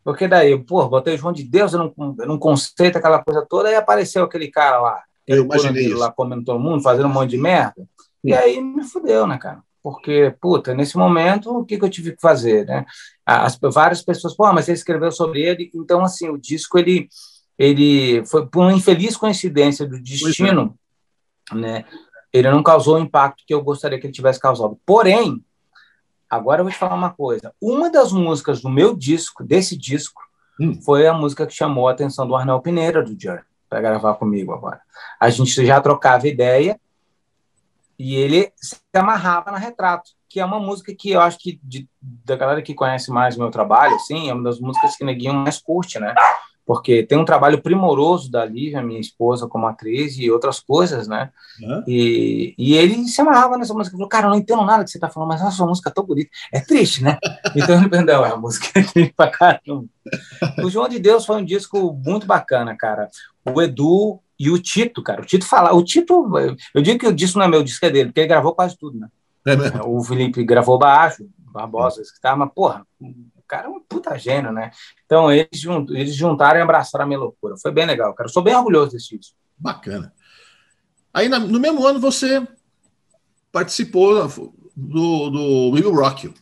[0.02, 3.70] Porque daí, pô, botei João de Deus, eu não, eu não conceito aquela coisa toda,
[3.70, 5.02] e apareceu aquele cara lá,
[5.36, 7.88] eu imaginei lá comendo todo mundo, fazendo um monte de merda.
[8.22, 9.62] E aí me fudeu, né, cara?
[9.82, 12.84] Porque, puta, nesse momento, o que, que eu tive que fazer, né?
[13.24, 17.08] As, várias pessoas, pô, mas você escreveu sobre ele, então, assim, o disco, ele,
[17.58, 20.76] ele foi por uma infeliz coincidência do destino,
[21.50, 21.54] é.
[21.54, 21.84] né?
[22.32, 24.78] Ele não causou o impacto que eu gostaria que ele tivesse causado.
[24.84, 25.42] Porém,
[26.30, 27.52] Agora eu vou te falar uma coisa.
[27.60, 30.22] Uma das músicas do meu disco, desse disco,
[30.60, 30.80] hum.
[30.80, 34.52] foi a música que chamou a atenção do Arnel Pineira, do Journey, para gravar comigo
[34.52, 34.80] agora.
[35.18, 36.78] A gente já trocava ideia
[37.96, 41.88] e ele se amarrava na Retrato, que é uma música que eu acho que de,
[42.00, 45.34] da galera que conhece mais o meu trabalho, assim, é uma das músicas que neguinho
[45.34, 46.14] mais curte, né?
[46.70, 51.32] Porque tem um trabalho primoroso da Lívia, minha esposa, como atriz e outras coisas, né?
[51.60, 51.82] Uhum.
[51.84, 54.96] E, e ele se amarrava nessa música, falou, cara, eu não entendo nada que você
[54.96, 56.30] tá falando, mas a sua música é tão bonita.
[56.52, 57.18] É triste, né?
[57.56, 59.84] então ele perdão, é a música é triste pra caramba.
[60.62, 63.08] O João de Deus foi um disco muito bacana, cara.
[63.44, 65.22] O Edu e o Tito, cara.
[65.22, 66.30] O Tito fala, o Tito,
[66.72, 68.54] eu digo que o disco não é meu, o disco é dele, porque ele gravou
[68.54, 69.08] quase tudo, né?
[69.44, 72.86] É o Felipe gravou baixo, Barbosa, tá, mas porra,
[73.50, 74.70] cara é um puta gênio, né?
[75.04, 77.56] Então, eles, eles juntaram e abraçaram a minha loucura.
[77.60, 78.28] Foi bem legal, cara.
[78.28, 79.34] Eu sou bem orgulhoso desse disco.
[79.58, 80.12] Bacana.
[81.12, 82.46] Aí, no mesmo ano, você
[83.50, 84.28] participou
[84.76, 86.32] do, do Will Rock.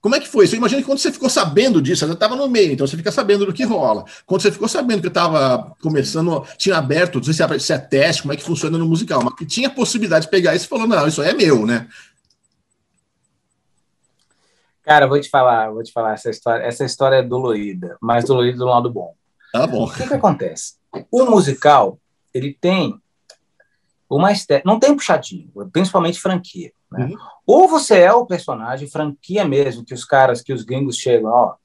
[0.00, 0.54] Como é que foi isso?
[0.54, 3.10] Eu imagino que quando você ficou sabendo disso, você estava no meio, então você fica
[3.10, 4.04] sabendo do que rola.
[4.24, 7.78] Quando você ficou sabendo que estava começando, tinha aberto, não sei se é, se é
[7.78, 10.68] teste, como é que funciona no musical, mas que tinha possibilidade de pegar isso e
[10.68, 11.88] falou, não, isso é meu, né?
[14.86, 16.62] Cara, vou te falar, vou te falar essa história.
[16.62, 19.14] Essa história é dolorida, mas dolorida do lado bom.
[19.52, 19.84] Tá bom.
[19.84, 20.74] O que, que acontece?
[21.10, 21.98] O musical,
[22.32, 22.96] ele tem
[24.08, 26.70] uma estética, não tem puxadinho, principalmente franquia.
[26.92, 27.06] Né?
[27.06, 27.16] Uhum.
[27.44, 31.56] Ou você é o personagem, franquia mesmo, que os caras, que os gringos chegam, ó.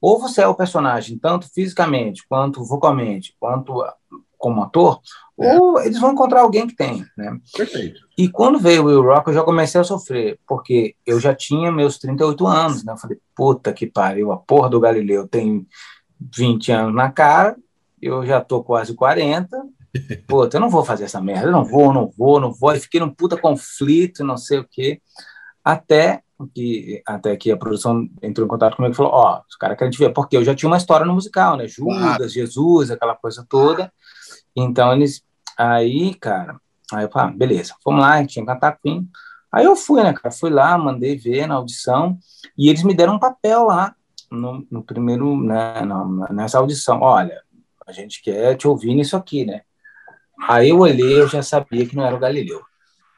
[0.00, 3.84] Ou você é o personagem, tanto fisicamente, quanto vocalmente, quanto
[4.40, 5.00] como ator,
[5.38, 5.56] é.
[5.56, 7.38] ou eles vão encontrar alguém que tem, né?
[7.56, 8.00] Perfeito.
[8.18, 11.70] E quando veio o Will Rock, eu já comecei a sofrer, porque eu já tinha
[11.70, 12.92] meus 38 anos, né?
[12.92, 15.66] Eu falei, puta que pariu, a porra do Galileu tem
[16.34, 17.56] 20 anos na cara,
[18.00, 19.56] eu já tô quase 40,
[20.26, 22.80] puta, eu não vou fazer essa merda, eu não vou, não vou, não vou, e
[22.80, 25.00] fiquei num puta conflito, não sei o quê,
[25.62, 26.22] até
[26.54, 29.76] que, até que a produção entrou em contato comigo e falou, ó, oh, os caras
[29.76, 31.66] querem te ver, porque eu já tinha uma história no musical, né?
[31.66, 32.28] Judas, claro.
[32.28, 33.92] Jesus, aquela coisa toda,
[34.62, 35.22] então eles
[35.62, 36.58] Aí, cara,
[36.90, 39.06] aí eu falei, ah, beleza, vamos lá, tinha Cataquim.
[39.52, 42.18] Aí eu fui, né, cara, fui lá, mandei ver na audição,
[42.56, 43.94] e eles me deram um papel lá,
[44.30, 45.82] no, no primeiro, né,
[46.30, 47.42] nessa audição, olha,
[47.86, 49.60] a gente quer te ouvir nisso aqui, né.
[50.48, 52.62] Aí eu olhei, eu já sabia que não era o Galileu.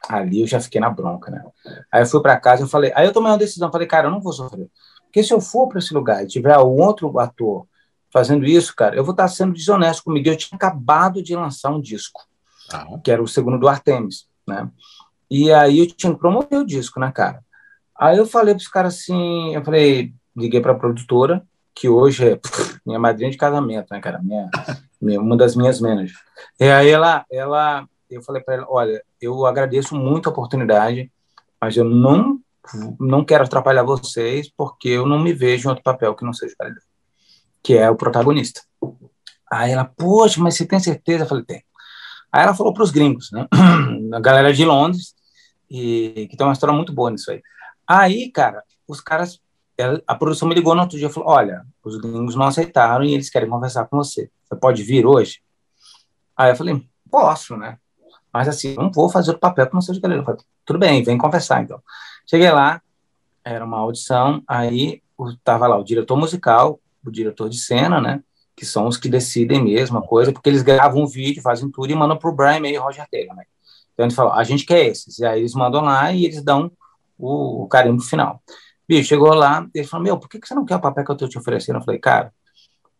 [0.09, 1.45] Ali eu já fiquei na bronca, né.
[1.89, 4.11] Aí eu fui para casa, eu falei, aí eu tomei uma decisão, falei, cara, eu
[4.11, 4.69] não vou sofrer.
[5.05, 7.65] Porque se eu for para esse lugar e tiver um outro ator
[8.13, 10.29] fazendo isso, cara, eu vou estar sendo desonesto comigo.
[10.29, 12.21] Eu tinha acabado de lançar um disco
[13.03, 14.69] que era o segundo do Artemis, né?
[15.29, 17.43] E aí eu tinha que promover o disco, né, cara?
[17.97, 22.29] Aí eu falei para os caras assim, eu falei, liguei para a produtora, que hoje
[22.29, 24.19] é pff, minha madrinha de casamento, né, cara?
[24.21, 24.49] Minha,
[25.01, 26.17] minha, uma das minhas managers.
[26.59, 31.11] E aí ela, ela eu falei para ela, olha, eu agradeço muito a oportunidade,
[31.59, 32.39] mas eu não
[32.97, 36.53] não quero atrapalhar vocês porque eu não me vejo em outro papel que não seja
[36.53, 36.57] o
[37.63, 38.61] que é o protagonista.
[39.51, 41.23] Aí ela, poxa, mas você tem certeza?
[41.23, 41.63] Eu falei, tem.
[42.31, 43.47] Aí ela falou para os gringos, né?
[44.13, 45.15] A galera de Londres,
[45.69, 47.41] e que tem uma história muito boa nisso aí.
[47.87, 49.39] Aí, cara, os caras,
[50.07, 53.13] a produção me ligou no outro dia e falou: Olha, os gringos não aceitaram e
[53.13, 54.29] eles querem conversar com você.
[54.43, 55.41] Você pode vir hoje?
[56.35, 57.77] Aí eu falei: Posso, né?
[58.31, 60.21] Mas assim, não vou fazer o papel não seja galera.
[60.21, 61.81] Eu falei, Tudo bem, vem conversar então.
[62.25, 62.81] Cheguei lá,
[63.43, 65.01] era uma audição, aí
[65.43, 68.21] tava lá o diretor musical, o diretor de cena, né?
[68.55, 71.91] que são os que decidem mesmo a coisa, porque eles gravam um vídeo, fazem tudo
[71.91, 73.43] e mandam para o Brian May e Roger Taylor, né?
[73.93, 76.71] Então ele fala, a gente quer esses, e aí eles mandam lá e eles dão
[77.17, 78.41] o, o carimbo final.
[78.87, 81.11] Bicho, chegou lá, ele falou, meu, por que, que você não quer o papel que
[81.11, 81.79] eu estou te oferecendo?
[81.79, 82.33] Eu falei, cara,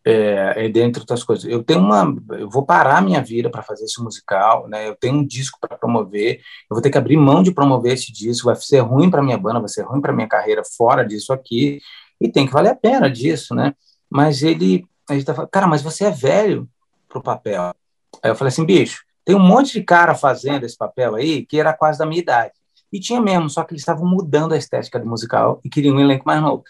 [0.06, 3.84] é, é, dentre outras coisas, eu tenho uma, eu vou parar minha vida para fazer
[3.84, 4.88] esse musical, né?
[4.88, 8.12] Eu tenho um disco para promover, eu vou ter que abrir mão de promover esse
[8.12, 11.32] disco, vai ser ruim para minha banda, vai ser ruim para minha carreira fora disso
[11.32, 11.80] aqui,
[12.20, 13.74] e tem que valer a pena disso, né?
[14.14, 16.68] Mas ele a gente tá falando, cara, mas você é velho
[17.08, 17.74] pro papel.
[18.22, 21.58] Aí eu falei assim, bicho, Tem um monte de cara fazendo esse papel aí que
[21.58, 22.52] era quase da minha idade.
[22.92, 26.00] E tinha mesmo, só que eles estavam mudando a estética do musical e queriam um
[26.00, 26.62] elenco mais novo.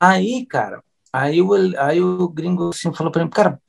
[0.00, 0.82] Aí, cara,
[1.12, 3.60] aí o, aí o gringo assim, falou para mim, cara,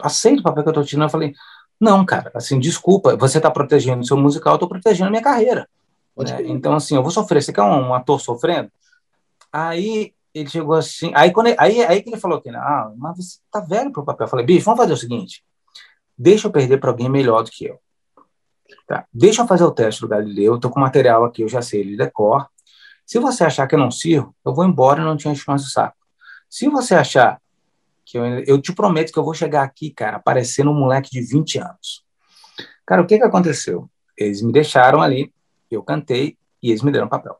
[0.00, 1.04] aceita o papel que eu tô tirando.
[1.04, 1.34] Eu falei,
[1.78, 5.22] não, cara, assim, desculpa, você está protegendo o seu musical, eu estou protegendo a minha
[5.22, 5.68] carreira.
[6.16, 6.42] Né?
[6.46, 7.42] Então, assim, eu vou sofrer.
[7.42, 8.70] Você quer um, um, ator sofrendo?
[9.52, 13.16] Aí ele chegou assim, aí, quando ele, aí, aí que ele falou que, ah, mas
[13.16, 14.26] você tá velho pro papel.
[14.26, 15.44] Eu falei, bicho, vamos fazer o seguinte,
[16.16, 17.78] deixa eu perder para alguém melhor do que eu.
[18.86, 19.06] Tá.
[19.12, 21.80] Deixa eu fazer o teste do Galileu, eu tô com material aqui, eu já sei
[21.80, 22.48] ele decor.
[23.04, 25.72] Se você achar que eu não sirvo, eu vou embora e não tinha chance de
[25.72, 25.96] saco.
[26.48, 27.40] Se você achar
[28.04, 31.20] que eu, eu te prometo que eu vou chegar aqui, cara, parecendo um moleque de
[31.20, 32.04] 20 anos.
[32.86, 33.88] Cara, o que que aconteceu?
[34.16, 35.32] Eles me deixaram ali,
[35.70, 37.36] eu cantei e eles me deram papel.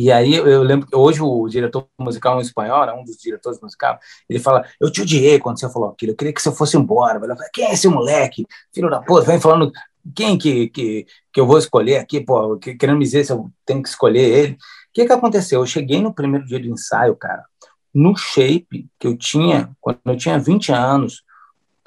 [0.00, 3.60] E aí eu lembro que hoje o diretor musical um espanhol, né, um dos diretores
[3.60, 6.76] musicais, ele fala: Eu te odiei quando você falou aquilo, eu queria que você fosse
[6.76, 7.16] embora.
[7.16, 8.46] Eu falei, quem é esse moleque?
[8.72, 9.72] Filho da puta, vem falando
[10.14, 13.82] quem que, que, que eu vou escolher aqui, pô, querendo me dizer se eu tenho
[13.82, 14.52] que escolher ele.
[14.52, 14.56] O
[14.94, 15.62] que, que aconteceu?
[15.62, 17.44] Eu cheguei no primeiro dia do ensaio, cara,
[17.92, 21.24] no shape que eu tinha quando eu tinha 20 anos,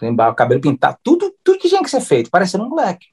[0.02, 3.08] o cabelo pintado, tudo, tudo que tinha que ser feito, parecendo um moleque.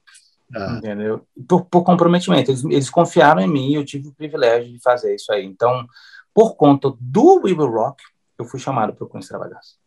[0.55, 0.75] Ah.
[0.77, 1.21] Entendeu?
[1.47, 2.51] Por, por comprometimento.
[2.51, 5.45] Eles, eles, confiaram em mim e eu tive o privilégio de fazer isso aí.
[5.45, 5.85] Então,
[6.33, 8.01] por conta do We Will Rock,
[8.37, 9.77] eu fui chamado para o Queen Extravaganza.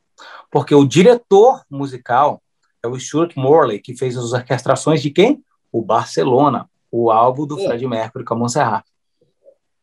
[0.51, 2.41] Porque o diretor musical
[2.83, 5.43] é o Stuart Morley, que fez as orquestrações de quem?
[5.71, 7.65] O Barcelona, o álbum do é.
[7.65, 8.85] Fred Mercury com a Montserrat.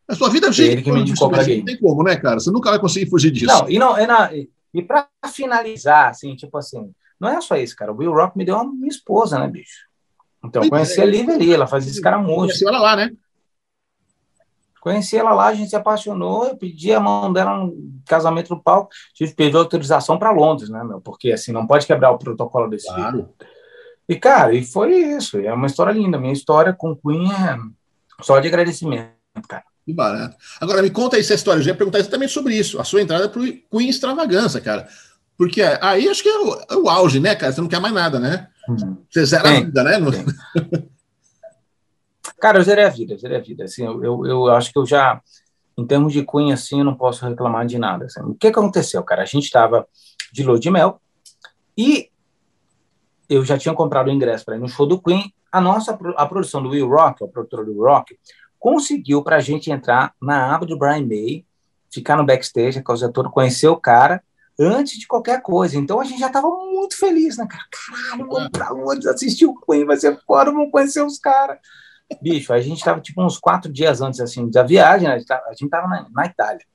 [0.08, 2.40] A sua vida é ele que me indicou para Não tem como, né, cara?
[2.40, 3.46] Você nunca vai conseguir fugir disso.
[3.46, 4.00] Não, e, não,
[4.34, 7.92] e, e para finalizar, assim, tipo assim, não é só isso, cara.
[7.92, 9.89] O Will Rock me deu uma minha esposa, né, bicho?
[10.44, 12.36] Então, eu conheci a Lívia ali, ela fazia escaramujo.
[12.36, 13.12] Conheci ela lá, né?
[14.80, 17.76] Conheci ela lá, a gente se apaixonou, eu pedi a mão dela no
[18.06, 21.02] casamento no palco, tive que pedir autorização para Londres, né, meu?
[21.02, 23.24] Porque, assim, não pode quebrar o protocolo desse claro.
[23.24, 23.34] Tipo.
[24.08, 26.18] E, cara, e foi isso, é uma história linda.
[26.18, 27.58] Minha história com Queen é
[28.24, 29.12] só de agradecimento,
[29.48, 29.64] cara.
[29.86, 30.38] Que barato.
[30.62, 33.02] Agora, me conta aí essa história, eu já ia perguntar exatamente sobre isso, a sua
[33.02, 34.88] entrada para o Queen Extravagança, cara.
[35.40, 37.54] Porque aí acho que é o, é o auge, né, cara?
[37.54, 38.50] Você não quer mais nada, né?
[39.10, 39.94] Você zera a vida, né?
[42.42, 43.64] Cara, eu zerei a vida, zerei a vida.
[43.64, 45.22] Assim, eu, eu, eu, acho que eu já,
[45.78, 48.04] em termos de Queen, assim, eu não posso reclamar de nada.
[48.04, 48.20] Assim.
[48.22, 49.22] O que, que aconteceu, cara?
[49.22, 49.88] A gente estava
[50.34, 51.02] de lua de mel
[51.78, 52.10] e
[53.30, 55.34] eu já tinha comprado o ingresso para ir no show do Queen.
[55.50, 58.20] A nossa a produção do Will Rock, o produtor do Will Rock,
[58.60, 61.46] conseguiu para a gente entrar na aba do Brian May,
[61.90, 64.22] ficar no backstage, a causa toda, conhecer o cara
[64.60, 65.78] antes de qualquer coisa.
[65.78, 67.64] Então a gente já estava muito feliz, né, cara?
[67.72, 71.58] Caralho, vamos pra onde assistir o Queen, vai ser fora, vamos conhecer os caras.
[72.22, 75.88] Bicho, a gente estava tipo uns quatro dias antes assim da viagem, a gente estava
[75.88, 76.66] na, na, Itália.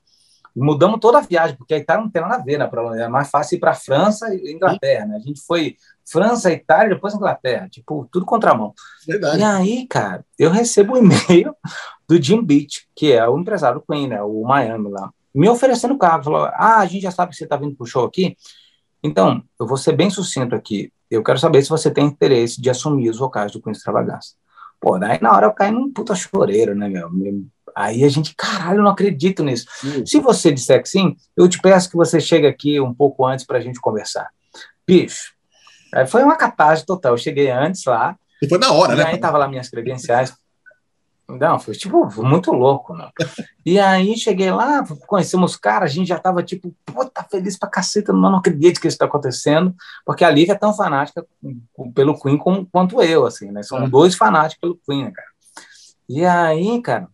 [0.55, 2.69] Mudamos toda a viagem, porque a Itália não tem nada a ver, né?
[3.03, 5.17] É mais fácil ir para França e Inglaterra, né?
[5.17, 5.75] A gente foi
[6.09, 8.73] França, Itália, depois Inglaterra, tipo, tudo contramão.
[9.05, 9.39] Verdade.
[9.39, 11.53] E aí, cara, eu recebo um e-mail
[12.07, 14.21] do Jim Beach, que é o empresário do Queen, né?
[14.23, 16.23] O Miami lá me oferecendo carro.
[16.23, 18.35] Falou: Ah, a gente já sabe que você está vindo para o show aqui.
[19.03, 20.91] Então, eu vou ser bem sucinto aqui.
[21.11, 24.35] Eu quero saber se você tem interesse de assumir os vocais do Queen Extravagância.
[24.79, 27.09] Pô, daí na hora eu caí num puta choreiro, né, meu?
[27.75, 29.65] Aí a gente, caralho, eu não acredito nisso.
[29.81, 30.05] Sim.
[30.05, 33.45] Se você disser que sim, eu te peço que você chegue aqui um pouco antes
[33.45, 34.29] para a gente conversar.
[34.87, 35.33] Bicho,
[35.93, 37.13] aí foi uma catástrofe total.
[37.13, 38.15] Eu cheguei antes lá.
[38.41, 39.03] E foi na hora, e né?
[39.05, 40.33] Aí tava lá minhas credenciais.
[41.27, 43.09] Não, foi tipo muito louco, né?
[43.65, 47.67] E aí cheguei lá, conhecemos os caras, a gente já tava tipo, puta, feliz pra
[47.67, 51.25] caceta, não, não acredito que isso tá acontecendo, porque a Lívia é tão fanática
[51.95, 53.63] pelo Queen como, quanto eu, assim, né?
[53.63, 53.89] São é.
[53.89, 55.27] dois fanáticos pelo Queen, né, cara?
[56.07, 57.07] E aí, cara,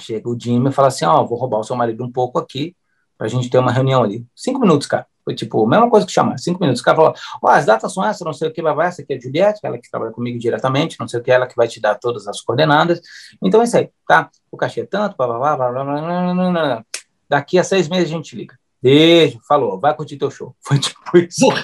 [0.00, 2.38] chega o Jimmy e fala assim: Ó, oh, vou roubar o seu marido um pouco
[2.38, 2.76] aqui,
[3.16, 4.26] pra gente ter uma reunião ali.
[4.34, 5.06] Cinco minutos, cara.
[5.24, 6.82] Foi tipo, a mesma coisa que chamar, cinco minutos.
[6.82, 9.02] O cara falou: oh, as datas são essas, não sei o que, vai, vai, essa
[9.02, 11.56] aqui é a Juliette, ela que trabalha comigo diretamente, não sei o que, ela que
[11.56, 13.00] vai te dar todas as coordenadas.
[13.42, 14.30] Então é isso aí, tá?
[14.50, 16.84] O cachê é tanto, blá, blá, blá, blá, blá, blá, blá, blá.
[17.28, 18.58] Daqui a seis meses a gente liga.
[18.82, 20.54] Beijo, falou, vai curtir teu show.
[20.60, 21.46] Foi tipo isso.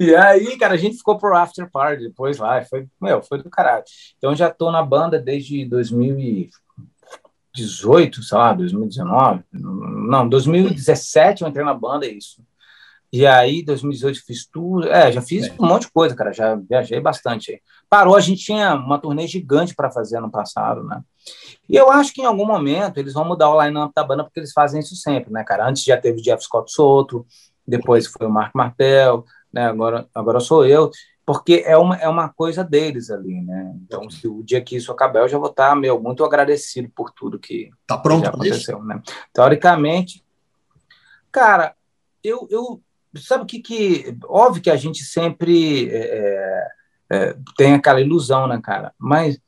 [0.00, 3.48] E aí, cara, a gente ficou pro after party depois lá, foi, meu, foi do
[3.48, 3.84] caralho.
[4.18, 6.50] Então já tô na banda desde 2000 e
[7.54, 12.42] 2018, sei lá, 2019, não, 2017 eu entrei na banda, é isso.
[13.12, 15.54] E aí, 2018 fiz tudo, é, já fiz é.
[15.58, 17.60] um monte de coisa, cara, já viajei bastante.
[17.88, 21.02] Parou, a gente tinha uma turnê gigante para fazer ano passado, né?
[21.68, 24.38] E eu acho que em algum momento eles vão mudar o line-up da banda, porque
[24.38, 25.68] eles fazem isso sempre, né, cara?
[25.68, 27.26] Antes já teve o Jeff Scott Soto,
[27.66, 29.66] depois foi o Mark Martel, né?
[29.66, 30.88] Agora, agora sou eu
[31.32, 33.72] porque é uma, é uma coisa deles ali, né?
[33.84, 37.12] Então, se o dia que isso acabar, eu já vou estar, meu, muito agradecido por
[37.12, 38.84] tudo que, tá pronto já aconteceu, isso?
[38.84, 39.00] né?
[39.32, 40.24] Teoricamente,
[41.30, 41.76] cara,
[42.24, 42.82] eu, eu
[43.16, 46.68] sabe o que que óbvio que a gente sempre é,
[47.08, 48.92] é, tem aquela ilusão, né, cara?
[48.98, 49.40] Mas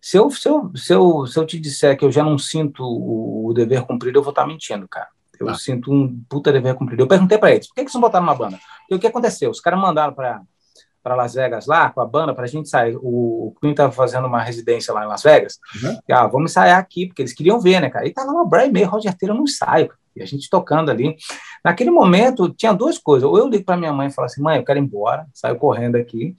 [0.00, 2.82] se eu, se, eu, se, eu, se eu te disser que eu já não sinto
[2.82, 5.08] o, o dever cumprido, eu vou estar mentindo, cara.
[5.38, 5.54] Eu ah.
[5.54, 7.02] sinto um puta dever cumprido.
[7.02, 8.58] Eu perguntei para eles, por que, que vocês botaram uma banda?
[8.80, 9.50] Porque o que aconteceu?
[9.50, 10.40] Os caras mandaram para
[11.08, 12.96] para Las Vegas lá com a banda para a gente sair.
[12.96, 15.58] O, o Queen estava fazendo uma residência lá em Las Vegas.
[15.82, 15.98] Uhum.
[16.06, 18.06] E, ah, vamos ensaiar aqui, porque eles queriam ver, né, cara?
[18.06, 21.16] E tava lá o Brian May, Roger Taylor no ensaio, e a gente tocando ali.
[21.64, 23.26] Naquele momento, tinha duas coisas.
[23.26, 25.56] Ou eu ligo para minha mãe e falo assim, mãe, eu quero ir embora, saio
[25.56, 26.36] correndo aqui.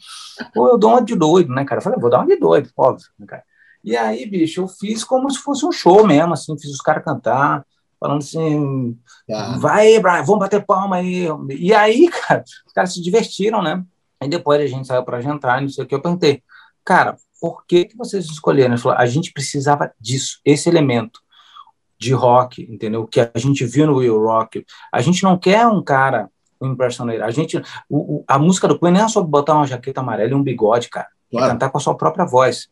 [0.56, 1.80] Ou eu dou uma de doido, né, cara?
[1.80, 3.44] Eu falei, vou dar uma de doido, óbvio, né, cara?
[3.84, 7.04] E aí, bicho, eu fiz como se fosse um show mesmo, assim, fiz os caras
[7.04, 7.66] cantar,
[7.98, 8.98] falando assim,
[9.32, 9.58] ah.
[9.58, 11.28] vai, Brian, vamos bater palma aí.
[11.50, 13.84] E aí, cara, os caras se divertiram, né?
[14.22, 16.44] Aí depois a gente saiu para jantar, não sei o que, eu perguntei,
[16.84, 18.74] cara, por que, que vocês escolheram?
[18.74, 21.22] Ele falou, a gente precisava disso, esse elemento
[21.98, 23.06] de rock, entendeu?
[23.06, 24.66] Que a gente viu no Will Rock.
[24.92, 27.24] A gente não quer um cara, um impersonator.
[27.24, 27.58] A gente,
[27.90, 30.44] o, o, a música do Queen não é só botar uma jaqueta amarela e um
[30.44, 31.08] bigode, cara.
[31.30, 31.52] Claro.
[31.52, 32.70] Cantar com a sua própria voz,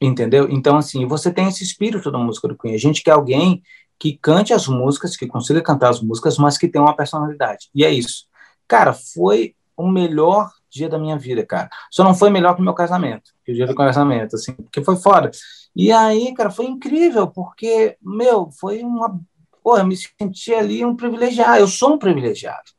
[0.00, 0.48] entendeu?
[0.50, 2.74] Então, assim, você tem esse espírito da música do Queen.
[2.74, 3.62] A gente quer alguém
[3.98, 7.70] que cante as músicas, que consiga cantar as músicas, mas que tenha uma personalidade.
[7.74, 8.26] E é isso.
[8.68, 11.68] Cara, foi o melhor dia da minha vida, cara.
[11.90, 14.82] Só não foi melhor que o meu casamento, que o dia do casamento, assim, porque
[14.82, 15.30] foi foda.
[15.74, 19.20] E aí, cara, foi incrível, porque, meu, foi uma.
[19.62, 21.58] Porra, eu me senti ali um privilegiado.
[21.58, 22.70] Eu sou um privilegiado.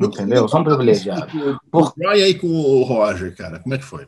[0.00, 0.42] Entendeu?
[0.42, 1.60] Eu sou um privilegiado.
[1.70, 1.92] Por...
[1.98, 4.06] E aí com o Roger, cara, como é que foi?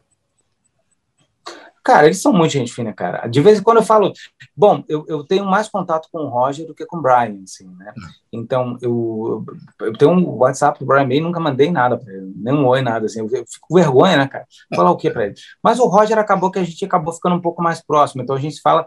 [1.87, 3.28] Cara, eles são muito gente fina, cara.
[3.28, 4.12] De vez em quando eu falo,
[4.57, 7.68] bom, eu, eu tenho mais contato com o Roger do que com o Brian, assim,
[7.78, 7.93] né?
[7.97, 8.03] Hum.
[8.32, 9.45] Então, eu,
[9.78, 12.82] eu tenho um WhatsApp do Brian May, nunca mandei nada para ele, nem um oi,
[12.82, 13.20] nada, assim.
[13.20, 14.45] Eu, fico com vergonha, né, cara?
[14.74, 15.34] Falar o que para ele?
[15.62, 18.41] Mas o Roger acabou que a gente acabou ficando um pouco mais próximo, então a
[18.41, 18.84] gente fala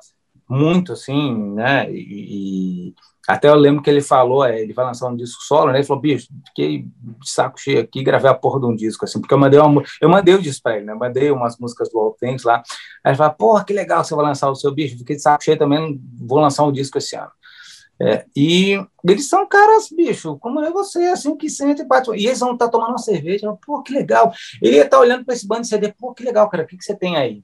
[0.50, 1.90] muito, assim, né?
[1.90, 2.94] E,
[3.30, 5.78] até eu lembro que ele falou, é, ele vai lançar um disco solo, né?
[5.78, 9.20] Ele falou, bicho, fiquei de saco cheio aqui, gravei a porra de um disco, assim,
[9.22, 10.96] porque eu mandei uma, eu mandei o disco pra ele, né?
[10.96, 12.64] mandei umas músicas do All Things lá.
[13.04, 15.44] Aí ele falou, porra, que legal você vai lançar o seu bicho, fiquei de saco
[15.44, 17.30] cheio também, vou lançar um disco esse ano.
[18.02, 22.10] É, e eles são caras, bicho, como é você, assim, que sente e bate.
[22.10, 24.34] E eles vão estar tá tomando uma cerveja, pô, que legal.
[24.60, 26.66] Ele ia estar tá olhando para esse bando de CD, pô, que legal, cara, o
[26.66, 27.44] que, que você tem aí?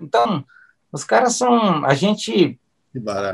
[0.00, 0.44] Então,
[0.92, 1.84] os caras são.
[1.84, 2.60] A gente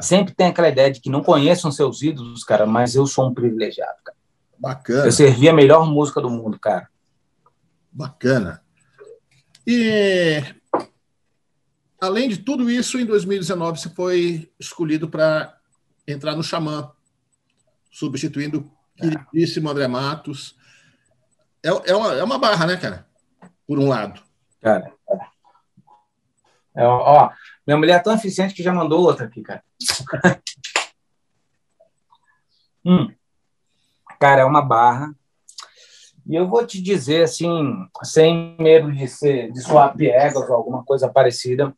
[0.02, 3.34] Sempre tem aquela ideia de que não conheçam seus ídolos, cara, mas eu sou um
[3.34, 4.16] privilegiado, cara.
[4.58, 5.06] Bacana.
[5.06, 6.88] Eu servi a melhor música do mundo, cara.
[7.90, 8.62] Bacana.
[9.66, 10.42] E
[12.00, 15.58] além de tudo isso, em 2019 você foi escolhido para
[16.06, 16.90] entrar no Xamã,
[17.90, 20.56] substituindo o queridíssimo André Matos.
[21.62, 23.06] É, é, uma, é uma barra, né, cara?
[23.66, 24.20] Por um lado.
[24.61, 24.92] Cara,
[26.74, 27.30] é, ó,
[27.66, 29.62] minha mulher é tão eficiente que já mandou outra aqui, cara.
[32.84, 33.12] hum.
[34.18, 35.14] Cara, é uma barra.
[36.26, 40.84] E eu vou te dizer, assim, sem medo de, ser, de soar piegas ou alguma
[40.84, 41.74] coisa parecida,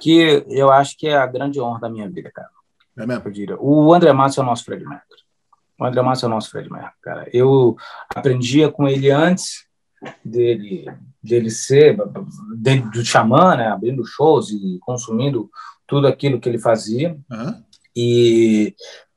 [0.00, 2.50] que eu acho que é a grande honra da minha vida, cara.
[2.96, 3.22] É mesmo?
[3.26, 3.56] Eu diria.
[3.60, 5.22] O André Matos é o nosso Fred Mercury.
[5.78, 7.28] O André Matos é o nosso Fred Mercury, cara.
[7.32, 7.76] Eu
[8.14, 9.67] aprendia com ele antes
[10.24, 10.86] dele
[11.22, 11.96] dele ser
[12.56, 15.50] dentro do xamã, né, abrindo shows e consumindo
[15.86, 17.18] tudo aquilo que ele fazia.
[17.30, 17.62] Uhum.
[17.94, 18.74] E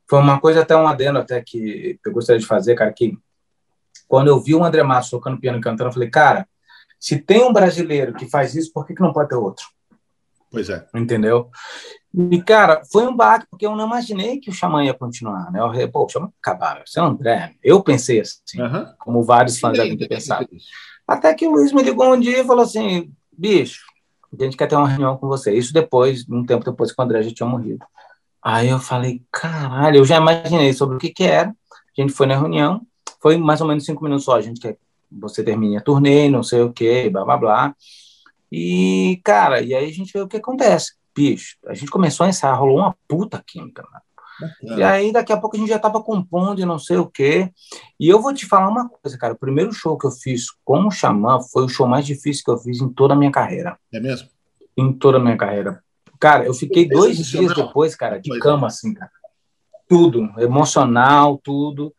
[0.10, 3.18] foi uma coisa até um adendo até que eu gostaria de fazer, cara, que
[4.08, 6.48] quando eu vi o André Massa tocando piano e cantando, eu falei, cara,
[7.00, 9.66] se tem um brasileiro que faz isso, por que, que não pode ter outro?
[10.52, 10.86] Pois é.
[10.94, 11.50] Entendeu?
[12.14, 15.60] E, cara, foi um baque, porque eu não imaginei que o Xamã ia continuar, né?
[15.62, 17.56] Eu, pô, o Xamã acabar, você é o André.
[17.64, 18.86] Eu pensei assim, uhum.
[19.00, 20.48] como vários fãs devem ter pensado.
[21.08, 23.86] Até que o Luiz me ligou um dia e falou assim: bicho,
[24.38, 25.54] a gente quer ter uma reunião com você.
[25.54, 27.86] Isso depois, um tempo depois que o André já tinha morrido.
[28.44, 31.50] Aí eu falei: caralho, eu já imaginei sobre o que, que era.
[31.50, 32.82] A gente foi na reunião,
[33.22, 34.36] foi mais ou menos cinco minutos só.
[34.36, 34.78] A gente quer
[35.12, 37.76] você termine a turnê, não sei o que, blá blá blá.
[38.52, 40.94] E, cara, e aí a gente vê o que acontece.
[41.16, 44.00] Bicho, a gente começou a ensaiar, rolou uma puta química, né?
[44.64, 47.52] E aí, daqui a pouco, a gente já estava compondo e não sei o quê.
[48.00, 49.34] E eu vou te falar uma coisa, cara.
[49.34, 52.52] O primeiro show que eu fiz com o Xamã foi o show mais difícil que
[52.52, 53.78] eu fiz em toda a minha carreira.
[53.94, 54.30] É mesmo?
[54.76, 55.84] Em toda a minha carreira.
[56.20, 59.12] Cara, eu fiquei dois dias depois, cara, de cama, assim, cara.
[59.88, 61.94] Tudo, emocional, tudo,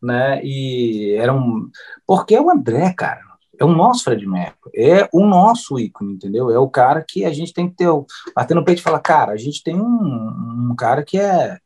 [0.00, 0.40] né?
[0.44, 1.70] E era um.
[2.06, 3.31] Porque é o André, cara.
[3.62, 4.72] É o nosso Fred Mercury.
[4.76, 6.50] É o nosso ícone, entendeu?
[6.50, 7.88] É o cara que a gente tem que ter.
[8.34, 11.58] Bater no peito e falar, cara, a gente tem um, um cara que é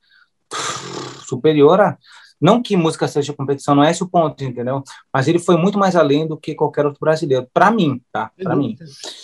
[1.26, 1.96] superior a.
[2.38, 4.84] Não que música seja competição, não é esse o ponto, entendeu?
[5.10, 8.30] Mas ele foi muito mais além do que qualquer outro brasileiro, para mim, tá?
[8.42, 8.76] Para mim.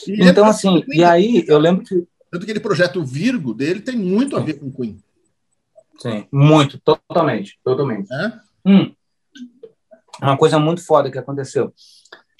[0.09, 1.95] E então, assim, e aí eu lembro que.
[2.31, 4.99] Tanto que aquele projeto Virgo dele tem muito a ver com Queen.
[5.99, 8.11] Sim, muito, totalmente, totalmente.
[8.11, 8.33] É?
[8.65, 8.95] Hum,
[10.23, 11.71] uma coisa muito foda que aconteceu.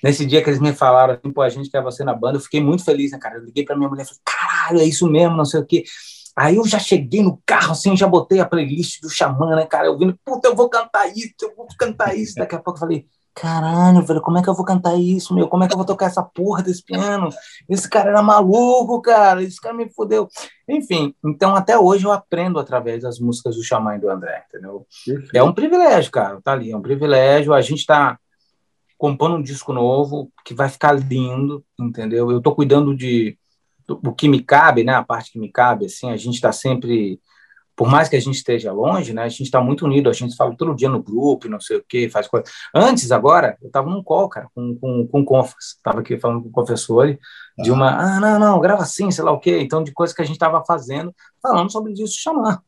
[0.03, 2.41] Nesse dia que eles me falaram, assim, pô, a gente quer você na banda, eu
[2.41, 3.37] fiquei muito feliz, né, cara?
[3.37, 5.85] Eu liguei pra minha mulher e falei, caralho, é isso mesmo, não sei o quê.
[6.37, 9.87] Aí eu já cheguei no carro, assim, já botei a playlist do Xamã, né, cara?
[9.87, 12.35] Eu vindo, puta, eu vou cantar isso, eu vou cantar isso.
[12.37, 15.49] Daqui a pouco eu falei, caralho, velho, como é que eu vou cantar isso, meu?
[15.49, 17.29] Como é que eu vou tocar essa porra desse piano?
[17.69, 20.27] Esse cara era maluco, cara, esse cara me fodeu.
[20.69, 24.87] Enfim, então até hoje eu aprendo através das músicas do Xamã e do André, entendeu?
[25.35, 27.53] É um privilégio, cara, tá ali, é um privilégio.
[27.53, 28.19] A gente tá
[29.03, 32.31] compondo um disco novo que vai ficar lindo, entendeu?
[32.31, 33.37] Eu tô cuidando de
[33.89, 34.95] o que me cabe, né?
[34.95, 37.21] A parte que me cabe, assim, a gente está sempre,
[37.75, 39.25] por mais que a gente esteja longe, né?
[39.25, 41.85] A gente está muito unido, a gente fala todo dia no grupo, não sei o
[41.85, 42.47] quê, faz coisa.
[42.73, 46.51] Antes, agora, eu estava num call, cara, com, com, com Confas, estava aqui falando com
[46.51, 47.19] o professor
[47.59, 50.23] de uma, ah, não, não, grava assim, sei lá o quê, então de coisas que
[50.23, 52.63] a gente estava fazendo, falando sobre isso chamar,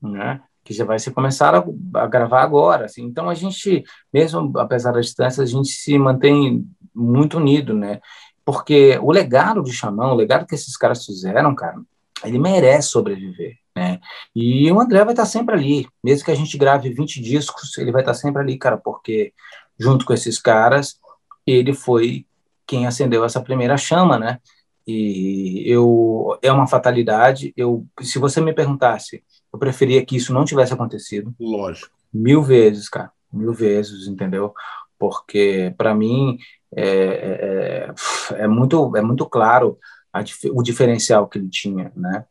[0.00, 0.40] né?
[0.66, 1.64] Que já vai se começar a,
[1.94, 3.04] a, gravar agora, assim.
[3.04, 8.00] Então a gente, mesmo apesar da distância, a gente se mantém muito unido, né?
[8.44, 11.76] Porque o legado de Xamã, o legado que esses caras fizeram, cara,
[12.24, 14.00] ele merece sobreviver, né?
[14.34, 17.92] E o André vai estar sempre ali, mesmo que a gente grave 20 discos, ele
[17.92, 19.32] vai estar sempre ali, cara, porque
[19.78, 20.98] junto com esses caras,
[21.46, 22.26] ele foi
[22.66, 24.40] quem acendeu essa primeira chama, né?
[24.84, 27.52] E eu é uma fatalidade.
[27.56, 29.22] Eu, se você me perguntasse,
[29.56, 31.34] eu preferia que isso não tivesse acontecido.
[31.40, 31.96] Lógico.
[32.12, 34.52] Mil vezes, cara, mil vezes, entendeu?
[34.98, 36.38] Porque para mim
[36.74, 37.94] é, é,
[38.38, 39.78] é, é, muito, é muito claro
[40.12, 42.24] a, o diferencial que ele tinha, né?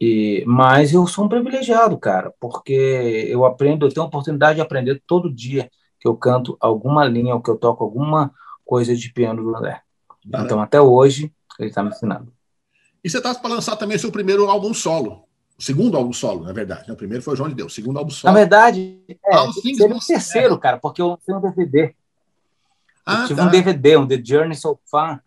[0.00, 2.72] E, mas eu sou um privilegiado, cara, porque
[3.28, 5.70] eu aprendo, eu tenho a oportunidade de aprender todo dia
[6.00, 8.32] que eu canto alguma linha ou que eu toco alguma
[8.64, 9.80] coisa de piano do André.
[10.26, 12.32] Então, até hoje, ele está me ensinando.
[13.04, 15.24] E você está para lançar também seu primeiro álbum solo.
[15.62, 16.90] Segundo álbum solo, na verdade.
[16.90, 17.72] O primeiro foi o João de Deus.
[17.72, 18.34] Segundo álbum solo.
[18.34, 21.94] Na verdade, é, ah, seria o terceiro, cara, porque eu lancei um DVD.
[23.06, 23.46] Ah, tive tá.
[23.46, 25.22] um DVD, um The Journey So Far,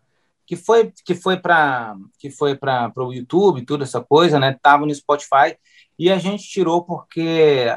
[0.46, 4.54] que foi que foi para que foi para o YouTube, toda essa coisa, né?
[4.60, 5.56] Tava no Spotify
[5.98, 7.68] e a gente tirou porque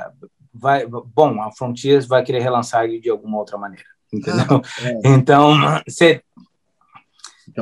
[0.54, 4.62] vai, bom, a Frontiers vai querer relançar ele de alguma outra maneira, entendeu?
[4.84, 5.00] Ah, é.
[5.06, 5.56] Então,
[5.88, 6.22] você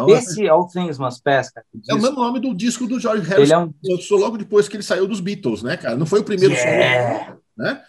[0.03, 3.27] então, Esse All Things Must Pass, cara, É o mesmo nome do disco do George
[3.27, 3.71] Harrison.
[3.83, 4.17] Ele é um...
[4.17, 5.95] logo depois que ele saiu dos Beatles, né, cara?
[5.95, 7.25] Não foi o primeiro yeah.
[7.25, 7.83] solo, né?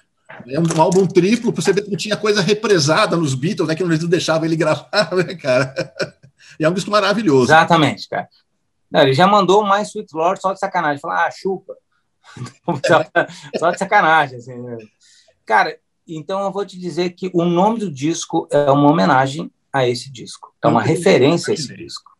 [0.46, 3.74] É um álbum triplo, pra você ver que não tinha coisa represada nos Beatles, né?
[3.74, 5.74] Que não deixava ele gravar, né, cara?
[6.58, 7.44] E é um disco maravilhoso.
[7.44, 8.28] Exatamente, cara.
[8.90, 11.00] Não, ele já mandou mais Sweet Lord só de sacanagem.
[11.00, 11.74] Falar, ah, chupa.
[13.14, 13.58] É.
[13.58, 14.54] só de sacanagem, assim.
[14.54, 14.76] Né?
[15.44, 19.86] Cara, então eu vou te dizer que o nome do disco é uma homenagem a
[19.86, 20.54] esse disco.
[20.62, 22.10] É uma referência a esse disco.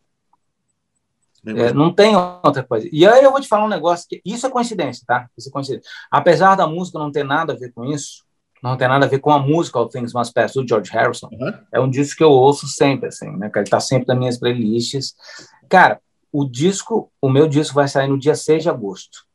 [1.47, 2.89] É, não tem outra coisa.
[2.93, 5.29] E aí eu vou te falar um negócio que isso é coincidência, tá?
[5.37, 5.89] Isso é coincidência.
[6.11, 8.25] Apesar da música não ter nada a ver com isso,
[8.63, 11.29] não tem nada a ver com a música All Things Must Pass do George Harrison.
[11.33, 11.53] Uhum.
[11.73, 13.49] É um disco que eu ouço sempre, assim, né?
[13.49, 15.15] Que ele tá sempre nas minhas playlists.
[15.69, 16.01] Cara,
[16.33, 19.27] o disco, o meu disco vai sair no dia 6 de agosto.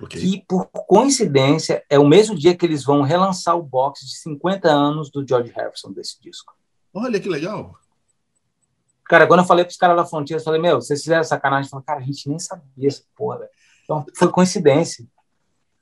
[0.00, 0.20] Okay.
[0.20, 4.68] Que, por coincidência, é o mesmo dia que eles vão relançar o box de 50
[4.68, 6.52] anos do George Harrison desse disco.
[6.94, 7.74] Olha que legal.
[9.04, 11.66] Cara, quando eu falei para os caras da Frontier, eu falei, meu, vocês fizeram sacanagem.
[11.66, 13.48] Eu falei, cara, a gente nem sabia essa porra.
[13.84, 15.06] Então, foi coincidência.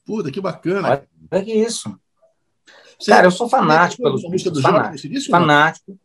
[0.05, 1.07] Puta, que bacana.
[1.31, 1.97] Olha que isso.
[2.99, 5.09] Você cara, eu sou fanático pelos música do fanático.
[5.09, 5.99] Jorge, fanático.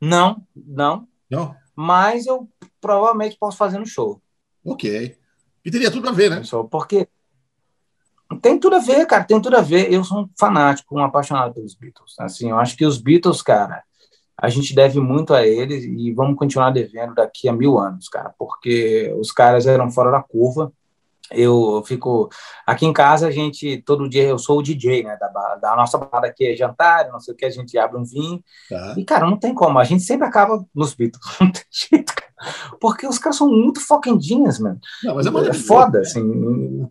[0.00, 1.06] Não, não.
[1.30, 1.54] Não.
[1.76, 2.48] Mas eu
[2.80, 4.20] provavelmente posso fazer no show.
[4.64, 5.16] Ok.
[5.64, 6.42] E teria tudo a ver, né?
[6.70, 7.08] Porque
[8.40, 9.92] tem tudo a ver, cara, tem tudo a ver.
[9.92, 12.14] Eu sou um fanático, um apaixonado pelos Beatles.
[12.18, 13.82] Assim, eu acho que os Beatles, cara,
[14.36, 18.34] a gente deve muito a eles e vamos continuar devendo daqui a mil anos, cara,
[18.38, 20.72] porque os caras eram fora da curva.
[21.30, 22.28] Eu fico
[22.66, 25.96] aqui em casa, a gente todo dia eu sou o DJ, né, da, da nossa
[25.96, 28.94] balada aqui é jantar, não sei o que, a gente abre um vinho tá.
[28.98, 32.76] e cara, não tem como, a gente sempre acaba nos Beatles, não tem jeito, cara.
[32.80, 34.78] porque os caras são muito foquendinhas, mano.
[35.04, 36.04] Não, mas é, é foda, né?
[36.04, 36.88] assim.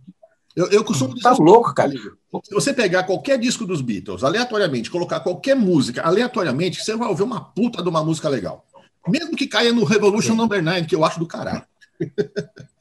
[0.55, 1.29] Eu, eu costumo dizer.
[1.29, 1.91] Tá louco, cara.
[1.91, 7.23] Se você pegar qualquer disco dos Beatles, aleatoriamente, colocar qualquer música, aleatoriamente, você vai ouvir
[7.23, 8.65] uma puta de uma música legal.
[9.07, 11.65] Mesmo que caia no Revolution Number 9, que eu acho do caralho.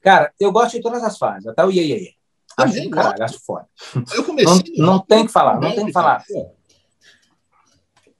[0.00, 2.14] Cara, eu gosto de todas as fases, até o Iê Iê.
[2.56, 3.66] Acho do caralho, acho foda.
[4.14, 4.74] Eu comecei.
[4.76, 6.24] Não, não tem que falar, não tem que falar.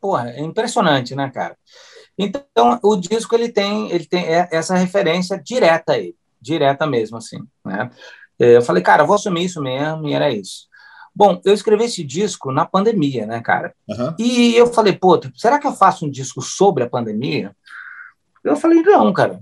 [0.01, 1.57] Porra, é impressionante, né, cara?
[2.16, 7.39] Então, o disco ele tem, ele tem essa referência direta a ele, direta mesmo, assim,
[7.64, 7.91] né?
[8.39, 10.68] É, eu falei, cara, vou assumir isso mesmo, e era isso.
[11.14, 13.74] Bom, eu escrevi esse disco na pandemia, né, cara?
[13.89, 14.14] Uhum.
[14.18, 17.57] E eu falei, pô, será que eu faço um disco sobre a pandemia?
[18.45, 19.41] Eu falei, não, cara,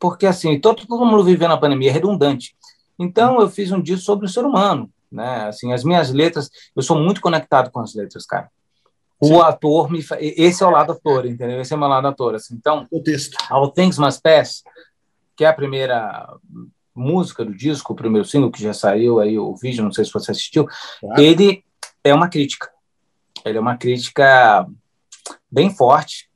[0.00, 2.56] porque assim, todo, todo mundo vivendo a pandemia é redundante.
[2.98, 5.48] Então, eu fiz um disco sobre o ser humano, né?
[5.48, 8.50] Assim, as minhas letras, eu sou muito conectado com as letras, cara.
[9.20, 11.60] o ator me esse é o lado ator, entendeu?
[11.60, 12.54] Esse é o meu lado ator, assim.
[12.54, 13.36] Então, o texto.
[13.50, 14.62] All Things Must Pass,
[15.36, 16.26] que é a primeira
[16.98, 20.12] música do disco, o primeiro single que já saiu aí o vídeo, não sei se
[20.12, 20.66] você assistiu,
[21.00, 21.20] claro.
[21.20, 21.64] ele
[22.04, 22.70] é uma crítica.
[23.44, 24.66] Ele é uma crítica
[25.50, 26.28] bem forte,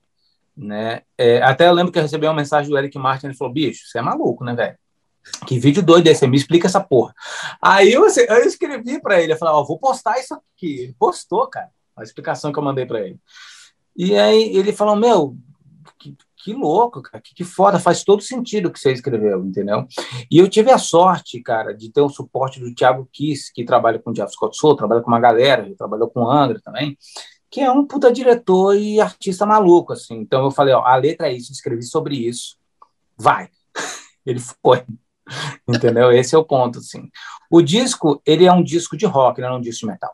[0.57, 1.03] né?
[1.19, 3.87] É, até eu lembro que eu recebi uma mensagem do Eric Martin, ele falou: "Bicho,
[3.87, 4.79] você é maluco, né, velho?
[5.47, 6.27] Que vídeo doido esse?
[6.27, 7.15] Me explica essa porra".
[7.61, 10.81] Aí eu, eu escrevi para ele, eu falei: "Ó, oh, vou postar isso aqui".
[10.81, 13.19] Ele postou, cara a explicação que eu mandei para ele.
[13.97, 15.37] E aí ele falou: Meu,
[16.43, 19.87] que, louco, cara, que, que, foda, faz todo sentido o que você escreveu, entendeu?
[20.31, 23.99] E eu tive a sorte, cara, de ter o suporte do Thiago Kiss, que trabalha
[23.99, 26.99] com o Jeff Scott Soul, trabalha com uma galera, ele trabalhou com o André também,
[27.51, 30.17] que é um puta diretor e artista maluco, assim.
[30.17, 32.57] Então eu falei: Ó, a letra é isso, escrevi sobre isso,
[33.17, 33.49] vai.
[34.27, 34.85] ele foi.
[35.69, 36.11] Entendeu?
[36.11, 37.09] Esse é o ponto, assim.
[37.51, 40.13] O disco, ele é um disco de rock, não é um disco de metal.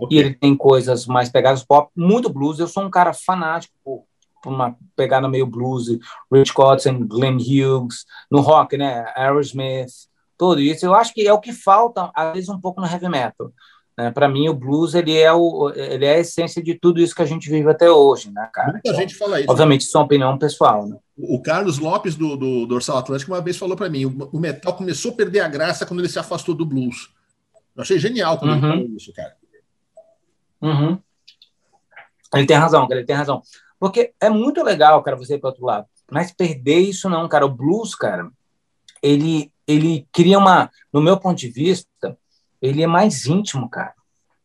[0.00, 0.18] Okay.
[0.18, 2.58] E ele tem coisas mais pegadas pop, muito blues.
[2.58, 4.04] Eu sou um cara fanático por
[4.46, 5.86] uma pegada meio blues,
[6.32, 9.12] Rich Cotton, Glenn Hughes, no rock, né?
[9.16, 9.92] Aerosmith,
[10.38, 10.86] tudo isso.
[10.86, 13.52] Eu acho que é o que falta, às vezes, um pouco no heavy metal.
[14.00, 14.10] Né?
[14.10, 17.20] Para mim, o blues ele é, o, ele é a essência de tudo isso que
[17.20, 18.72] a gente vive até hoje, né, cara?
[18.72, 19.50] Muita então, gente fala isso.
[19.50, 20.96] Obviamente, isso é uma opinião pessoal, né?
[21.18, 25.12] O Carlos Lopes, do, do Dorsal Atlântico, uma vez falou para mim: o metal começou
[25.12, 27.10] a perder a graça quando ele se afastou do blues.
[27.76, 28.56] Eu achei genial quando uhum.
[28.56, 29.36] ele falou isso, cara.
[30.62, 30.98] Uhum.
[32.34, 33.42] Ele tem razão, ele tem razão.
[33.80, 35.86] Porque é muito legal, cara, você ir para outro lado.
[36.10, 37.46] Mas perder isso não, cara.
[37.46, 38.30] O blues, cara,
[39.02, 42.16] ele, ele cria uma, no meu ponto de vista,
[42.60, 43.94] ele é mais íntimo, cara.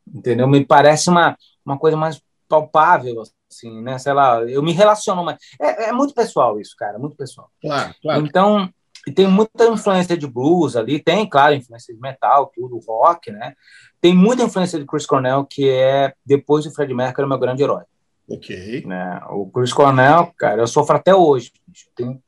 [0.07, 0.47] Entendeu?
[0.47, 3.97] Me parece uma, uma coisa mais palpável, assim, né?
[3.97, 5.37] Sei lá, eu me relaciono mais.
[5.59, 7.49] É, é muito pessoal isso, cara, muito pessoal.
[7.61, 8.25] Claro, claro.
[8.25, 8.69] Então,
[9.13, 13.53] tem muita influência de blues ali, tem, claro, influência de metal, tudo, rock, né?
[13.99, 17.63] Tem muita influência de Chris Cornell, que é, depois do Fred Mercury, o meu grande
[17.63, 17.83] herói.
[18.29, 18.83] Ok.
[18.85, 19.21] Né?
[19.29, 21.51] O Chris Cornell, cara, eu sofro até hoje.
[21.95, 22.21] Tem,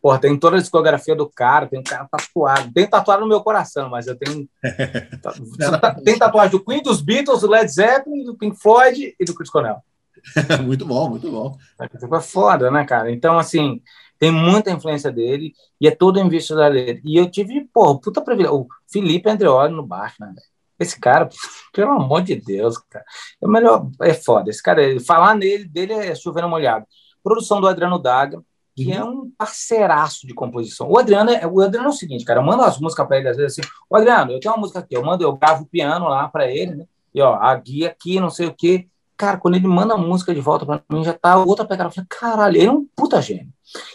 [0.00, 2.72] porra, tem toda a discografia do cara, tem um cara tatuado.
[2.72, 4.48] Tem tatuado no meu coração, mas eu tenho.
[6.04, 9.50] tem tatuagem do Queen, dos Beatles, do Led Zeppelin, do Pink Floyd e do Chris
[9.50, 9.82] Cornell.
[10.64, 11.56] muito bom, muito bom.
[11.80, 13.10] É foda, né, cara?
[13.10, 13.82] Então, assim,
[14.18, 17.00] tem muita influência dele e é todo em vista da dele.
[17.04, 18.56] E eu tive, porra, puta privilégio.
[18.56, 20.52] O Felipe Andreoli no baixo, né, velho?
[20.82, 21.28] Esse cara,
[21.72, 23.04] pelo amor de Deus, cara.
[23.42, 24.50] É melhor, é foda.
[24.50, 26.86] Esse cara, falar nele, dele é chovendo molhado.
[27.22, 28.42] Produção do Adriano Daga,
[28.74, 28.92] que uhum.
[28.92, 30.90] é um parceiraço de composição.
[30.90, 33.28] O Adriano, é, o Adriano é o seguinte, cara, eu mando as músicas para ele
[33.28, 35.66] às vezes assim, o Adriano, eu tenho uma música aqui, eu mando, eu gravo o
[35.66, 36.84] piano lá para ele, né?
[37.14, 38.88] E ó, a guia aqui, não sei o quê.
[39.16, 41.90] Cara, quando ele manda a música de volta para mim, já tá outra pegada.
[41.90, 43.52] Eu falei, caralho, ele é um puta gênio.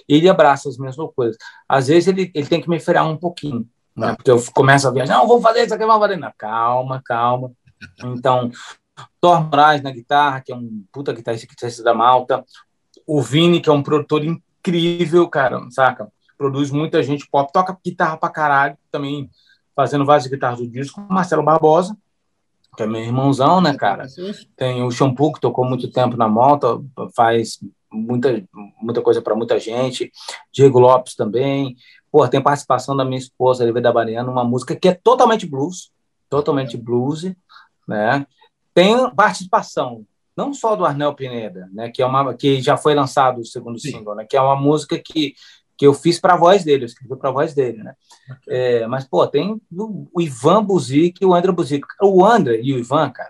[0.08, 1.36] Ele abraça as mesmas coisas.
[1.68, 3.68] Às vezes ele, ele tem que me frear um pouquinho.
[3.98, 4.14] Né?
[4.16, 6.18] Porque eu começo a viajar, não, vou fazer isso aqui, vou fazer.
[6.18, 7.52] Não, calma, calma.
[8.06, 8.52] Então,
[9.20, 12.46] Thor Moraes na guitarra, que é um puta guitarrista da Malta.
[13.06, 16.12] O Vini, que é um produtor incrível, cara, saca?
[16.38, 19.30] Produz muita gente pop, toca guitarra pra caralho, também
[19.76, 21.02] fazendo várias guitarras do disco.
[21.10, 21.98] Marcelo Barbosa,
[22.76, 24.06] que é meu irmãozão, né, cara?
[24.56, 26.80] Tem o Shampoo, que tocou muito tempo na Malta,
[27.16, 27.60] faz
[27.92, 28.44] muita,
[28.80, 30.12] muita coisa para muita gente.
[30.52, 31.76] Diego Lopes também.
[32.18, 35.92] Pô, tem participação da minha esposa, Olivia Bariana, uma música que é totalmente blues,
[36.28, 37.32] totalmente blues,
[37.88, 38.26] né?
[38.74, 40.04] Tem participação
[40.36, 43.78] não só do Arnel Pineda, né, que é uma que já foi lançado o segundo
[43.78, 43.92] Sim.
[43.92, 45.36] single, né, que é uma música que
[45.78, 47.94] que eu fiz para a voz dele, eu escrevi para a voz dele, né?
[48.40, 48.58] Okay.
[48.58, 51.86] É, mas pô, tem o, o Ivan Buzik e o André Buzik.
[52.02, 53.30] O André e o Ivan, cara,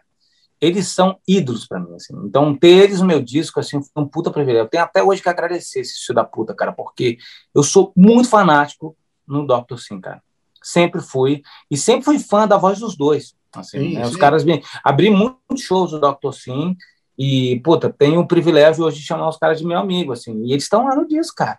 [0.59, 2.13] eles são ídolos para mim, assim.
[2.25, 4.65] Então, ter eles no meu disco, assim, foi um puta privilégio.
[4.65, 7.17] Eu tenho até hoje que agradecer esse filho da puta, cara, porque
[7.53, 8.95] eu sou muito fanático
[9.27, 9.77] no Dr.
[9.77, 10.21] Sim, cara.
[10.61, 11.41] Sempre fui.
[11.69, 13.35] E sempre fui fã da voz dos dois.
[13.55, 14.05] Assim, sim, né?
[14.05, 14.63] Os caras me...
[14.83, 16.33] Abri muitos shows do Dr.
[16.33, 16.75] Sim
[17.17, 20.43] e, puta, tenho o privilégio hoje de chamar os caras de meu amigo, assim.
[20.43, 21.57] E eles estão lá no disco, cara.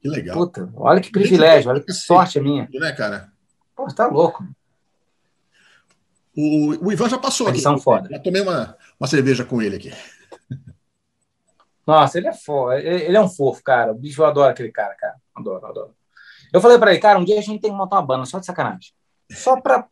[0.00, 0.36] Que legal.
[0.36, 2.68] Puta, olha que privilégio, olha que sorte a minha.
[2.72, 3.28] Né, cara?
[3.74, 4.44] Pô, tá louco.
[6.40, 7.62] O, o Ivan já passou Eles aqui.
[7.62, 8.08] são foda.
[8.10, 9.92] Já tomei uma, uma cerveja com ele aqui.
[11.86, 12.80] Nossa, ele é foda.
[12.80, 13.92] Ele é um fofo, cara.
[13.92, 15.16] O bicho, eu adoro aquele cara, cara.
[15.34, 15.94] Adoro, adoro.
[16.52, 18.38] Eu falei pra ele, cara, um dia a gente tem que montar uma banda, só
[18.38, 18.92] de sacanagem.
[19.30, 19.86] Só pra,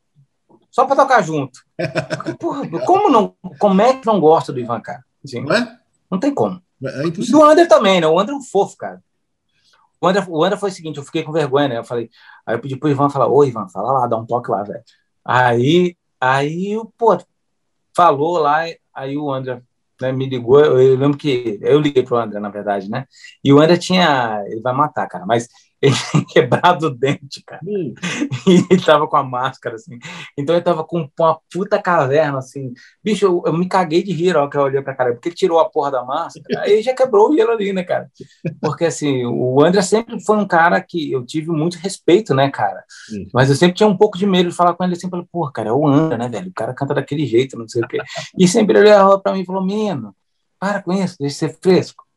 [0.71, 1.61] só pra tocar junto.
[2.41, 5.05] Porra, como, não, como é que não gosta do Ivan, cara?
[5.25, 5.79] Assim, não é?
[6.11, 6.63] Não tem como.
[6.83, 8.07] É do André também, né?
[8.07, 9.03] O André é um fofo, cara.
[10.01, 11.79] O André, o André foi o seguinte, eu fiquei com vergonha, né?
[11.79, 12.09] Eu falei,
[12.47, 14.83] aí eu pedi pro Ivan falar, ô Ivan, fala lá, dá um toque lá, velho.
[15.25, 17.19] Aí Aí, pô,
[17.97, 18.65] falou lá,
[18.95, 19.63] aí o André
[20.01, 23.07] né, me ligou, eu, eu lembro que eu liguei pro André, na verdade, né?
[23.43, 25.49] E o André tinha, ele vai matar, cara, mas
[25.81, 27.61] ele tinha quebrado o dente, cara.
[27.65, 29.99] E ele tava com a máscara, assim.
[30.37, 32.73] Então ele tava com uma puta caverna, assim.
[33.03, 35.37] Bicho, eu, eu me caguei de rir, ó, que eu olhei pra cara, porque ele
[35.37, 38.11] tirou a porra da máscara, aí já quebrou o gelo ali, né, cara?
[38.61, 42.83] Porque, assim, o André sempre foi um cara que eu tive muito respeito, né, cara?
[43.13, 43.27] Hum.
[43.33, 45.51] Mas eu sempre tinha um pouco de medo de falar com ele, sempre falei, pô,
[45.53, 46.49] cara, é o André, né, velho?
[46.49, 47.99] O cara canta daquele jeito, não sei o quê.
[48.37, 50.15] E sempre ele olhava pra mim e falou, menino,
[50.59, 52.08] para com isso, deixa de ser fresco.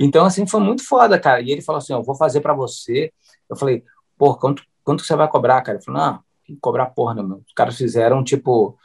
[0.00, 1.40] Então, assim, foi muito foda, cara.
[1.40, 3.12] E ele falou assim: Eu vou fazer para você.
[3.48, 3.84] Eu falei:
[4.16, 5.78] Pô, quanto, quanto você vai cobrar, cara?
[5.78, 6.20] Ele falou: Não,
[6.60, 7.42] cobrar porra, não, meu.
[7.46, 8.78] Os caras fizeram, tipo,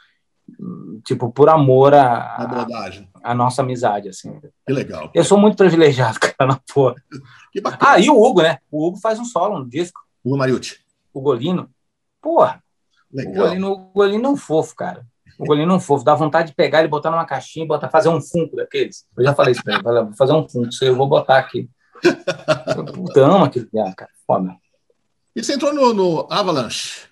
[1.04, 2.66] tipo por amor a, a,
[3.22, 4.40] a, nossa amizade, assim.
[4.66, 5.10] Que legal.
[5.14, 6.96] Eu sou muito privilegiado, cara, na porra.
[7.52, 7.92] Que bacana.
[7.92, 8.58] Ah, e o Hugo, né?
[8.70, 10.00] O Hugo faz um solo no disco.
[10.24, 10.80] Hugo Mariucci.
[11.12, 11.70] O Golino.
[12.20, 12.62] Porra.
[13.12, 13.32] Legal.
[13.32, 15.06] O Golino, o Golino é um fofo, cara.
[15.38, 18.08] O golinho não fofo, dá vontade de pegar ele, botar numa caixinha e botar, fazer
[18.08, 19.06] um funko daqueles.
[19.16, 21.68] Eu já falei isso pra ele, vou fazer um funko, eu vou botar aqui.
[22.94, 24.56] Puta, amo aquele cara, cara, foda.
[25.34, 27.06] E você entrou no, no Avalanche?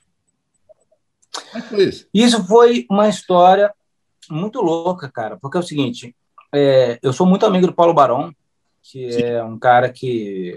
[1.51, 2.09] Como é foi isso?
[2.15, 3.73] Isso foi uma história
[4.31, 6.15] muito louca, cara, porque é o seguinte,
[6.55, 8.33] é, eu sou muito amigo do Paulo Barão,
[8.83, 9.23] que Sim.
[9.23, 10.57] é um cara que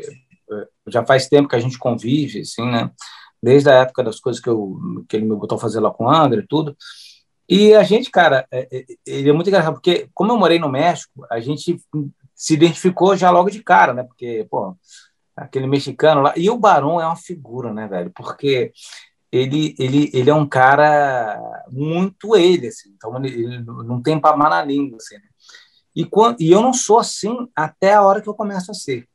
[0.52, 2.92] é, já faz tempo que a gente convive, assim, né?
[3.42, 6.06] Desde a época das coisas que, eu, que ele me botou a fazer lá com
[6.06, 6.76] o André e tudo.
[7.50, 10.70] E a gente, cara, é, é, ele é muito engraçado, porque como eu morei no
[10.70, 11.82] México, a gente
[12.36, 14.04] se identificou já logo de cara, né?
[14.04, 14.76] Porque, pô,
[15.36, 16.34] aquele mexicano lá.
[16.36, 18.12] E o Barão é uma figura, né, velho?
[18.16, 18.72] Porque
[19.32, 21.40] ele, ele, ele é um cara
[21.70, 22.90] muito ele, assim.
[22.96, 25.16] Então, ele não tem pamar na língua, assim.
[25.16, 25.22] Né?
[25.96, 29.08] E, quando, e eu não sou assim até a hora que eu começo a ser.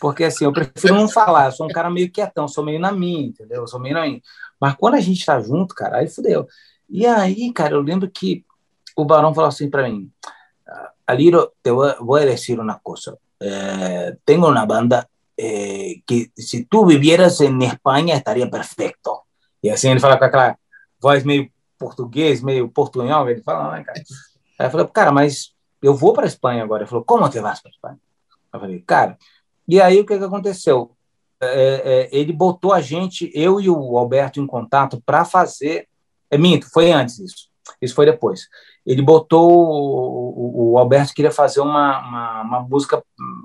[0.00, 1.46] Porque, assim, eu prefiro não falar.
[1.46, 3.62] Eu sou um cara meio quietão, sou meio na minha, entendeu?
[3.62, 4.20] Eu sou meio na minha.
[4.60, 6.46] Mas quando a gente tá junto, cara, aí fudeu.
[6.88, 8.44] E aí, cara, eu lembro que
[8.96, 10.10] o Barão falou assim para mim:
[11.06, 13.18] Aliro, te vou, vou dizer uma coisa.
[13.40, 15.08] Eh, tenho uma banda
[15.38, 19.22] eh, que, se tu vivieras em Espanha, estaria perfeito.
[19.62, 20.56] E assim ele fala com aquela
[21.00, 23.28] voz meio português, meio portunhol.
[23.30, 24.02] Ele fala, né, cara?
[24.58, 26.82] Aí eu falei, cara, mas eu vou para Espanha agora.
[26.82, 27.98] Ele falou, como que vas para Espanha?
[28.52, 29.16] Eu falei, cara.
[29.66, 30.94] E aí o que, que aconteceu?
[31.40, 31.46] É,
[31.84, 35.87] é, ele botou a gente, eu e o Alberto, em contato para fazer
[36.30, 37.48] é minto, foi antes isso.
[37.80, 38.48] Isso foi depois.
[38.84, 39.50] Ele botou.
[39.50, 43.02] O, o Alberto queria fazer uma, uma, uma música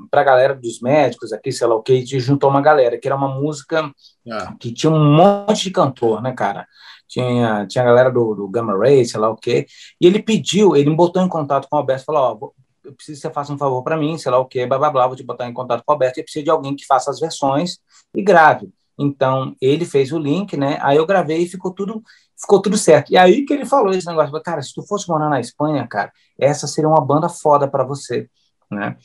[0.09, 3.07] para a galera dos médicos aqui, sei lá o que, e juntou uma galera, que
[3.07, 3.91] era uma música
[4.31, 4.55] ah.
[4.59, 6.67] que tinha um monte de cantor, né, cara?
[7.07, 9.67] Tinha, tinha a galera do, do Gamma Ray, sei lá o quê.
[9.99, 12.53] E ele pediu, ele me botou em contato com o Alberto falou: Ó, oh,
[12.84, 14.89] eu preciso que você faça um favor para mim, sei lá o quê, blá blá
[14.89, 16.19] blá, vou te botar em contato com o Alberto.
[16.19, 17.77] E precisa de alguém que faça as versões
[18.15, 18.69] e grave.
[18.97, 20.77] Então, ele fez o link, né?
[20.81, 22.01] Aí eu gravei e ficou tudo
[22.43, 23.11] ficou tudo certo.
[23.11, 26.11] E aí que ele falou esse negócio, cara, se tu fosse morar na Espanha, cara,
[26.37, 28.29] essa seria uma banda foda para você,
[28.69, 28.97] né?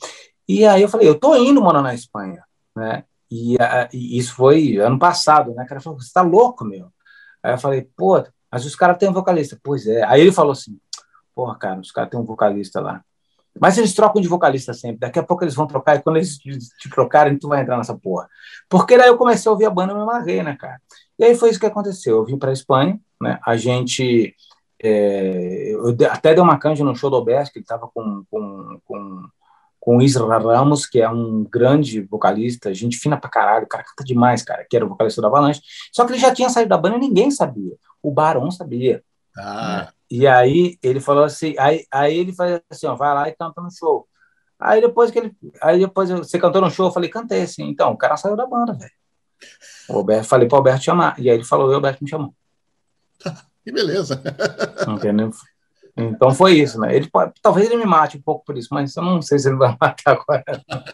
[0.49, 2.43] E aí eu falei, eu tô indo morar na Espanha,
[2.77, 3.05] né?
[3.31, 5.63] E, a, e isso foi ano passado, né?
[5.63, 6.89] O cara falou, você tá louco, meu?
[7.43, 9.59] Aí eu falei, pô, mas os caras têm um vocalista.
[9.63, 10.03] Pois é.
[10.05, 10.79] Aí ele falou assim,
[11.35, 13.03] porra, cara, os caras têm um vocalista lá.
[13.61, 15.01] Mas eles trocam de vocalista sempre.
[15.01, 17.97] Daqui a pouco eles vão trocar e quando eles te trocarem, tu vai entrar nessa
[17.97, 18.29] porra.
[18.69, 20.81] Porque daí eu comecei a ouvir a banda e me amarrei, né, cara?
[21.19, 22.17] E aí foi isso que aconteceu.
[22.17, 23.39] Eu vim para Espanha, né?
[23.45, 24.35] A gente.
[24.81, 28.81] É, eu até dei uma canja no show do Alberto, que ele estava com, com,
[28.85, 29.23] com,
[29.81, 33.83] com o Isra Ramos, que é um grande vocalista, gente fina pra caralho, o cara
[33.83, 35.61] canta demais, cara, que era o vocalista da Avalanche.
[35.93, 37.75] Só que ele já tinha saído da banda e ninguém sabia.
[38.01, 39.03] O Barão sabia.
[39.37, 39.79] Ah.
[39.79, 39.89] Né?
[40.11, 43.61] E aí ele falou assim, aí, aí ele faz assim, ó, vai lá e canta
[43.61, 44.07] no show.
[44.59, 47.69] Aí depois que ele, aí depois você cantou no show, eu falei, cantei assim.
[47.69, 48.91] Então, o cara saiu da banda, velho.
[49.89, 51.19] O Alberto, falei para o Alberto chamar.
[51.19, 52.35] E aí ele falou, o Alberto me chamou.
[53.65, 54.23] Que beleza.
[54.89, 55.31] Entendeu?
[55.95, 56.97] Então foi isso, né?
[56.97, 59.49] Ele pode, talvez ele me mate um pouco por isso, mas eu não sei se
[59.49, 60.65] ele vai matar agora.
[60.67, 60.85] Tá.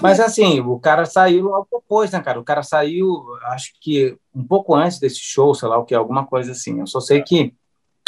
[0.00, 2.38] Mas assim, o cara saiu logo depois, né, cara?
[2.38, 6.24] O cara saiu, acho que um pouco antes desse show, sei lá o que, alguma
[6.24, 6.80] coisa assim.
[6.80, 7.52] Eu só sei que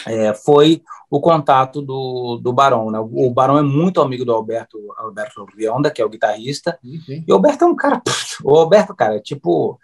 [0.06, 2.90] é, foi o contato do, do Barão.
[2.90, 2.98] Né?
[2.98, 6.78] O Barão é muito amigo do Alberto, Alberto Rionda, que é o guitarrista.
[6.82, 7.24] Uhum.
[7.26, 8.00] E o Alberto é um cara.
[8.44, 9.78] O Alberto, cara, é tipo.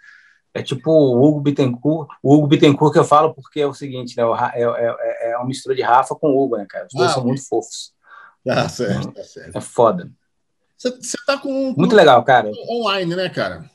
[0.57, 2.09] É tipo o Hugo Bittencourt.
[2.23, 4.23] O Hugo Bittencourt que eu falo porque é o seguinte, né?
[4.55, 6.87] É, é, é uma mistura de Rafa com Hugo, né, cara?
[6.87, 7.93] Os dois ah, são muito fofos.
[8.43, 9.55] Tá certo, tá certo.
[9.55, 10.09] É foda.
[10.75, 10.91] Você
[11.27, 11.75] tá com.
[11.77, 12.51] Muito legal, cara.
[12.67, 13.69] Online, né, cara?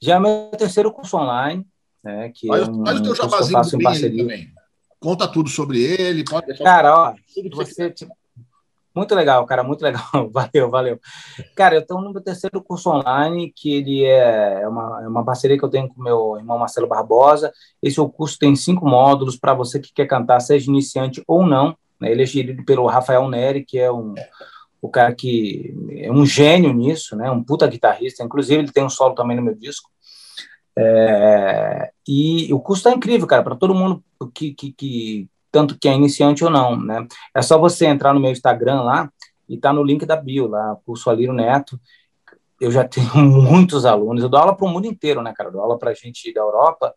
[0.00, 1.64] Já é meu terceiro curso online.
[2.02, 4.52] Né, que olha, é um, olha o teu jabazinho do também.
[5.00, 6.24] Conta tudo sobre ele.
[6.24, 7.14] Pode cara, ó,
[7.54, 8.14] você, tipo,
[8.94, 10.04] muito legal, cara, muito legal.
[10.30, 11.00] Valeu, valeu.
[11.54, 15.24] Cara, eu estou no meu terceiro curso online, que ele é, é uma, é uma
[15.24, 17.52] parceria que eu tenho com meu irmão Marcelo Barbosa.
[17.82, 21.76] Esse o curso tem cinco módulos para você que quer cantar, seja iniciante ou não.
[22.00, 22.10] Né?
[22.12, 24.14] Ele é gerido pelo Rafael Neri, que é um,
[24.80, 27.30] o cara que é um gênio nisso, né?
[27.30, 28.22] Um puta guitarrista.
[28.22, 29.90] Inclusive, ele tem um solo também no meu disco.
[30.76, 34.02] É, e o curso está incrível, cara, para todo mundo
[34.34, 37.06] que, que, que, tanto que é iniciante ou não, né?
[37.32, 39.08] É só você entrar no meu Instagram lá
[39.48, 41.78] e tá no link da bio lá, curso Aliro Neto.
[42.60, 44.24] Eu já tenho muitos alunos.
[44.24, 45.50] Eu dou aula para o mundo inteiro, né, cara?
[45.50, 46.92] Eu dou aula para gente da Europa,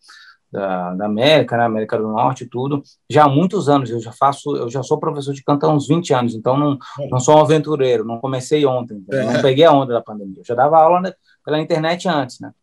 [0.51, 4.13] da, da América, né, América do Norte e tudo, já há muitos anos, eu já
[4.13, 6.77] faço, eu já sou professor de canto há uns 20 anos, então não,
[7.11, 9.23] não sou um aventureiro, não comecei ontem, é.
[9.25, 12.53] não peguei a onda da pandemia, eu já dava aula pela internet antes, né,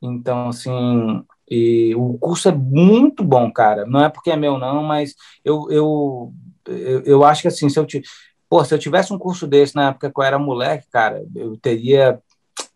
[0.00, 4.82] então, assim, e o curso é muito bom, cara, não é porque é meu não,
[4.82, 6.32] mas eu, eu,
[6.66, 7.86] eu, eu acho que, assim, se eu,
[8.48, 11.56] pô, se eu tivesse um curso desse na época que eu era moleque, cara, eu
[11.56, 12.20] teria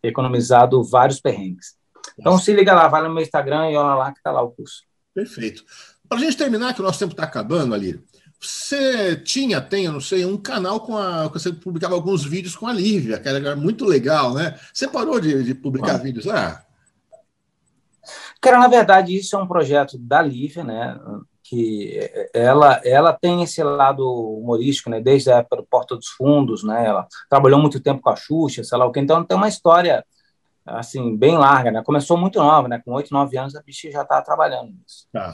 [0.01, 1.75] economizado vários perrengues.
[2.17, 4.51] Então se liga lá, vai no meu Instagram e olha lá que está lá o
[4.51, 4.83] curso.
[5.13, 5.63] Perfeito.
[6.07, 7.99] Para a gente terminar, que o nosso tempo está acabando ali,
[8.39, 11.27] você tinha, tem, eu não sei, um canal com a.
[11.29, 14.59] Você publicava alguns vídeos com a Lívia, que era muito legal, né?
[14.73, 15.97] Você parou de, de publicar ah.
[15.97, 16.62] vídeos lá?
[18.43, 20.99] Cara, na verdade, isso é um projeto da Lívia, né?
[21.41, 21.97] Que
[22.33, 24.99] ela, ela tem esse lado humorístico, né?
[24.99, 26.85] Desde a época do Porta dos Fundos, né?
[26.85, 28.99] Ela trabalhou muito tempo com a Xuxa, sei lá o que.
[28.99, 30.05] Então, tem uma história
[30.65, 31.81] assim, bem larga, né?
[31.85, 32.81] Começou muito nova, né?
[32.83, 35.07] Com oito, nove anos, a bicha já estava trabalhando nisso.
[35.13, 35.33] Tá.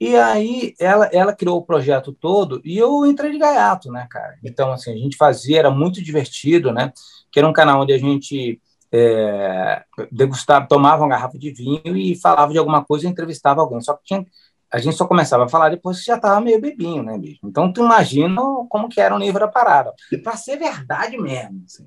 [0.00, 4.38] E aí ela, ela criou o projeto todo e eu entrei de gaiato, né, cara?
[4.42, 6.94] Então, assim, a gente fazia, era muito divertido, né?
[7.30, 8.58] Que era um canal onde a gente
[8.92, 13.80] é, degustava, tomava uma garrafa de vinho e falava de alguma coisa e entrevistava alguém.
[13.80, 14.26] Só que tinha
[14.70, 17.40] a gente só começava a falar depois que já estava meio bebinho, né, bicho?
[17.42, 19.94] Então, tu imagina como que era o nível da parada.
[20.22, 21.62] Para ser verdade mesmo.
[21.64, 21.86] Assim.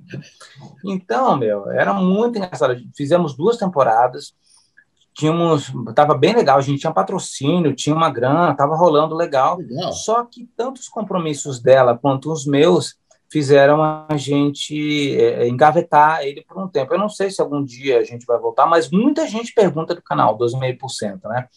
[0.83, 2.75] Então, meu, era muito engraçado.
[2.95, 4.33] Fizemos duas temporadas,
[5.13, 9.57] tínhamos, tava bem legal, a gente tinha patrocínio, tinha uma grana, tava rolando legal.
[9.57, 9.93] legal.
[9.93, 12.95] Só que tanto os compromissos dela quanto os meus
[13.32, 16.93] fizeram a gente é, engavetar ele por um tempo.
[16.93, 20.01] Eu não sei se algum dia a gente vai voltar, mas muita gente pergunta do
[20.01, 21.47] canal, 12,5%, né?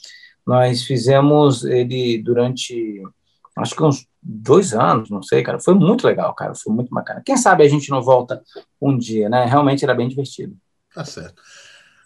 [0.47, 3.03] Nós fizemos ele durante,
[3.57, 5.59] acho que uns dois anos, não sei, cara.
[5.59, 6.55] Foi muito legal, cara.
[6.55, 7.23] Foi muito bacana.
[7.25, 8.43] Quem sabe a gente não volta
[8.81, 9.45] um dia, né?
[9.45, 10.57] Realmente era bem divertido.
[10.95, 11.43] Tá certo.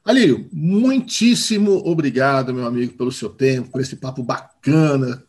[0.05, 5.23] Alírio, muitíssimo obrigado, meu amigo, pelo seu tempo, por esse papo bacana,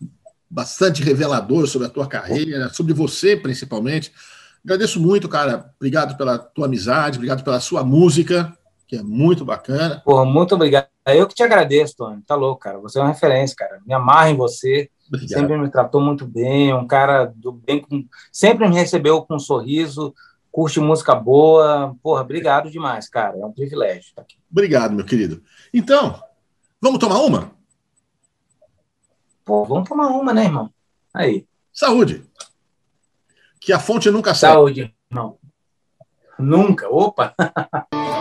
[0.49, 4.11] bastante revelador sobre a tua carreira, sobre você principalmente.
[4.63, 5.71] Agradeço muito, cara.
[5.77, 8.53] Obrigado pela tua amizade, obrigado pela sua música
[8.89, 10.01] que é muito bacana.
[10.03, 10.87] Pô, muito obrigado.
[11.05, 12.23] Eu que te agradeço, Tony.
[12.23, 12.79] Tá louco, cara.
[12.79, 13.79] Você é uma referência, cara.
[13.85, 14.89] Me amarra em você.
[15.07, 15.29] Obrigado.
[15.29, 16.73] Sempre me tratou muito bem.
[16.73, 17.81] Um cara do bem.
[17.81, 18.03] Com...
[18.31, 20.11] Sempre me recebeu com um sorriso.
[20.51, 21.95] Curte música boa.
[22.01, 23.37] Porra, obrigado demais, cara.
[23.37, 24.37] É um privilégio estar aqui.
[24.51, 25.43] Obrigado, meu querido.
[25.71, 26.19] Então,
[26.81, 27.51] vamos tomar uma?
[29.49, 30.71] Pô, vamos tomar uma, né, irmão?
[31.11, 31.47] Aí.
[31.73, 32.23] Saúde.
[33.59, 34.51] Que a fonte nunca sai.
[34.51, 35.39] Saúde, irmão.
[36.37, 36.87] Nunca.
[36.87, 37.33] Opa!